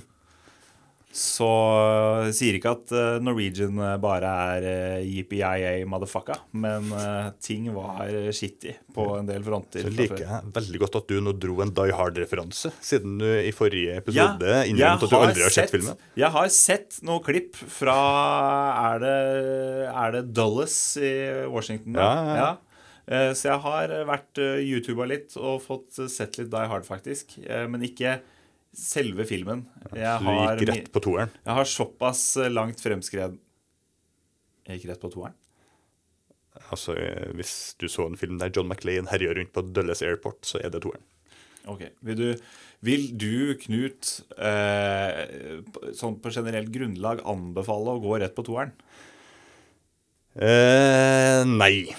Så 1.10 1.46
øh, 1.46 2.28
sier 2.30 2.54
ikke 2.54 2.70
at 2.70 2.92
øh, 2.94 3.16
Norwegian 3.26 3.74
øh, 3.82 3.96
bare 3.98 4.28
er 4.30 5.00
JPIA 5.02 5.48
yippee-yay 5.58 5.82
motherfucka, 5.90 6.36
men 6.54 6.86
ting 7.42 7.66
var 7.74 8.06
skittig 8.36 8.76
på 8.94 9.08
en 9.18 9.26
del 9.26 9.42
fronter. 9.42 9.82
Så 9.82 9.90
liker 9.90 10.22
jeg 10.22 10.52
veldig 10.54 10.82
godt 10.84 10.98
at 11.00 11.10
du 11.10 11.16
nå 11.26 11.34
dro 11.42 11.58
en 11.64 11.74
Die 11.74 11.96
Hard-referanse, 11.98 12.70
siden 12.84 13.18
du 13.18 13.26
i 13.26 13.50
forrige 13.56 13.98
episode 13.98 14.46
ja, 14.46 14.62
innrømte 14.70 15.08
at 15.08 15.10
du 15.10 15.18
aldri 15.18 15.46
har 15.48 15.56
sett 15.58 15.74
filmen. 15.74 15.98
Jeg 16.22 16.30
har 16.38 16.48
sett 16.54 17.00
noen 17.02 17.24
klipp 17.26 17.58
fra 17.58 17.98
Er 18.94 19.02
det, 19.02 19.18
er 19.90 20.14
det 20.14 20.24
Dulles 20.36 20.76
i 21.02 21.12
Washington? 21.50 21.98
da? 21.98 22.06
Ja, 22.06 22.14
ja, 22.22 22.36
ja. 22.44 22.50
Eh, 23.10 23.30
Så 23.34 23.48
jeg 23.50 23.58
har 23.66 23.96
vært 24.06 24.38
YouTuba 24.62 25.10
litt 25.10 25.34
og 25.40 25.58
fått 25.66 25.98
sett 26.06 26.38
litt 26.38 26.52
Die 26.54 26.68
Hard, 26.70 26.86
faktisk. 26.86 27.34
Eh, 27.42 27.66
Men 27.66 27.82
ikke 27.82 28.20
selve 28.76 29.26
filmen. 29.28 29.64
Jeg 29.90 30.22
du 30.22 30.26
har, 30.28 30.56
gikk 30.58 30.70
rett 30.70 30.90
på 30.94 31.02
toeren. 31.02 31.32
jeg 31.44 31.56
har 31.58 31.68
såpass 31.68 32.24
eh, 32.38 32.50
langt 32.52 32.82
fremskred 32.82 33.38
Jeg 34.68 34.78
gikk 34.78 34.90
rett 34.92 35.02
på 35.02 35.10
toeren? 35.12 35.34
Altså, 36.70 36.94
eh, 36.98 37.30
Hvis 37.38 37.74
du 37.80 37.88
så 37.90 38.06
en 38.06 38.18
film 38.20 38.38
der 38.38 38.52
John 38.54 38.70
McLean 38.70 39.10
herjer 39.10 39.34
rundt 39.38 39.52
på 39.54 39.64
Dulles 39.74 40.02
Airport, 40.06 40.44
så 40.46 40.62
er 40.62 40.70
det 40.70 40.84
toeren. 40.84 41.02
Ok. 41.70 41.82
Vil 42.06 42.16
du, 42.16 42.28
vil 42.86 43.08
du 43.20 43.56
Knut, 43.60 44.12
eh, 44.38 45.60
sånn 45.96 46.20
på 46.22 46.32
generelt 46.32 46.70
grunnlag 46.72 47.24
anbefale 47.28 47.96
å 47.96 48.02
gå 48.02 48.20
rett 48.22 48.36
på 48.36 48.46
toeren? 48.46 48.72
Eh, 50.38 51.42
nei. 51.44 51.90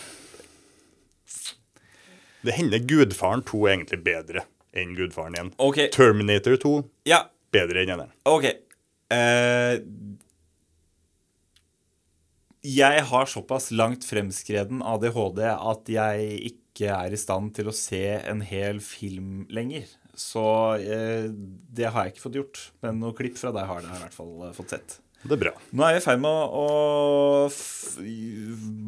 Det 2.42 2.56
hender 2.58 2.82
Gudfaren 2.90 3.44
2 3.46 3.60
er 3.68 3.76
egentlig 3.76 4.02
bedre 4.08 4.48
enn 4.78 4.96
Gudfaren 4.98 5.36
1. 5.36 5.54
Ok. 5.62 5.80
Terminator 5.96 6.58
2 6.62 6.74
Ja, 7.10 7.26
bedre 7.54 7.84
enn 7.84 7.94
eneren. 7.96 8.14
ok. 8.26 8.48
Uh, 9.12 9.80
jeg 12.62 13.04
har 13.10 13.26
såpass 13.26 13.72
langt 13.74 14.06
fremskreden 14.06 14.84
ADHD 14.86 15.42
at 15.50 15.90
jeg 15.90 16.36
ikke 16.52 16.92
er 16.94 17.12
i 17.12 17.20
stand 17.20 17.56
til 17.58 17.72
å 17.72 17.76
se 17.76 18.04
en 18.22 18.44
hel 18.46 18.80
film 18.86 19.48
lenger. 19.50 19.90
Så 20.16 20.44
uh, 20.78 21.28
det 21.34 21.90
har 21.90 22.06
jeg 22.06 22.14
ikke 22.16 22.26
fått 22.28 22.38
gjort. 22.38 22.62
Men 22.86 23.02
noen 23.02 23.18
klipp 23.18 23.40
fra 23.42 23.52
deg 23.56 23.66
har 23.68 23.82
jeg 23.82 23.90
i 23.98 24.04
hvert 24.06 24.16
fall 24.16 24.36
eh, 24.46 24.54
fått 24.56 24.76
sett. 24.78 25.00
Det 25.22 25.36
er 25.38 25.42
bra. 25.44 25.54
Nå 25.78 25.86
er 25.86 25.96
vi 25.96 26.02
i 26.02 26.04
ferd 26.06 26.22
med 26.24 26.32
å, 26.32 26.66
å 27.46 27.50
f 27.52 27.82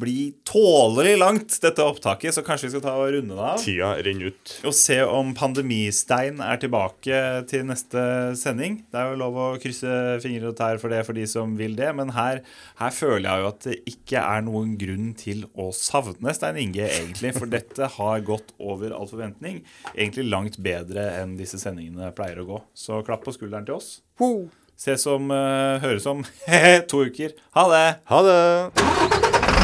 bli 0.04 0.32
tålelig 0.46 1.14
langt, 1.18 1.56
dette 1.62 1.84
opptaket, 1.84 2.34
så 2.34 2.42
kanskje 2.44 2.68
vi 2.68 2.72
skal 2.74 2.82
ta 2.84 2.94
og 2.98 3.12
runde 3.14 3.36
det 3.36 3.44
av. 3.44 3.60
Tida 3.62 3.90
renner 4.02 4.32
ut. 4.32 4.54
Og 4.66 4.74
se 4.76 4.96
om 5.06 5.32
Pandemistein 5.36 6.40
er 6.44 6.60
tilbake 6.62 7.20
til 7.50 7.66
neste 7.68 8.02
sending. 8.40 8.80
Det 8.90 9.00
er 9.00 9.12
jo 9.12 9.20
lov 9.20 9.38
å 9.38 9.48
krysse 9.62 9.92
fingre 10.24 10.50
og 10.50 10.58
tær 10.58 10.80
for 10.82 10.92
det 10.92 11.04
for 11.06 11.16
de 11.16 11.26
som 11.30 11.54
vil 11.58 11.76
det, 11.78 11.90
men 11.96 12.14
her, 12.16 12.42
her 12.80 12.94
føler 12.94 13.28
jeg 13.28 13.44
jo 13.44 13.50
at 13.52 13.68
det 13.68 13.78
ikke 13.94 14.24
er 14.24 14.44
noen 14.48 14.74
grunn 14.80 15.12
til 15.20 15.46
å 15.54 15.70
savne 15.76 16.34
Stein 16.36 16.60
Inge, 16.60 16.88
egentlig. 16.88 17.34
For 17.38 17.50
dette 17.50 17.92
har 17.98 18.26
gått 18.26 18.54
over 18.58 18.94
all 18.96 19.10
forventning. 19.10 19.62
Egentlig 19.94 20.26
langt 20.30 20.58
bedre 20.64 21.06
enn 21.20 21.38
disse 21.38 21.60
sendingene 21.62 22.12
pleier 22.16 22.42
å 22.42 22.48
gå. 22.48 22.60
Så 22.74 23.02
klapp 23.06 23.26
på 23.26 23.34
skulderen 23.36 23.68
til 23.68 23.78
oss. 23.78 23.96
Ses 24.76 25.06
om, 25.06 25.30
uh, 25.30 25.80
høres 25.82 26.06
om 26.06 26.24
to 26.90 27.04
uker. 27.06 27.30
Ha 27.54 27.68
det! 27.70 27.86
Ha 28.10 28.22
det! 28.26 29.54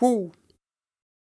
Woo. 0.00 0.32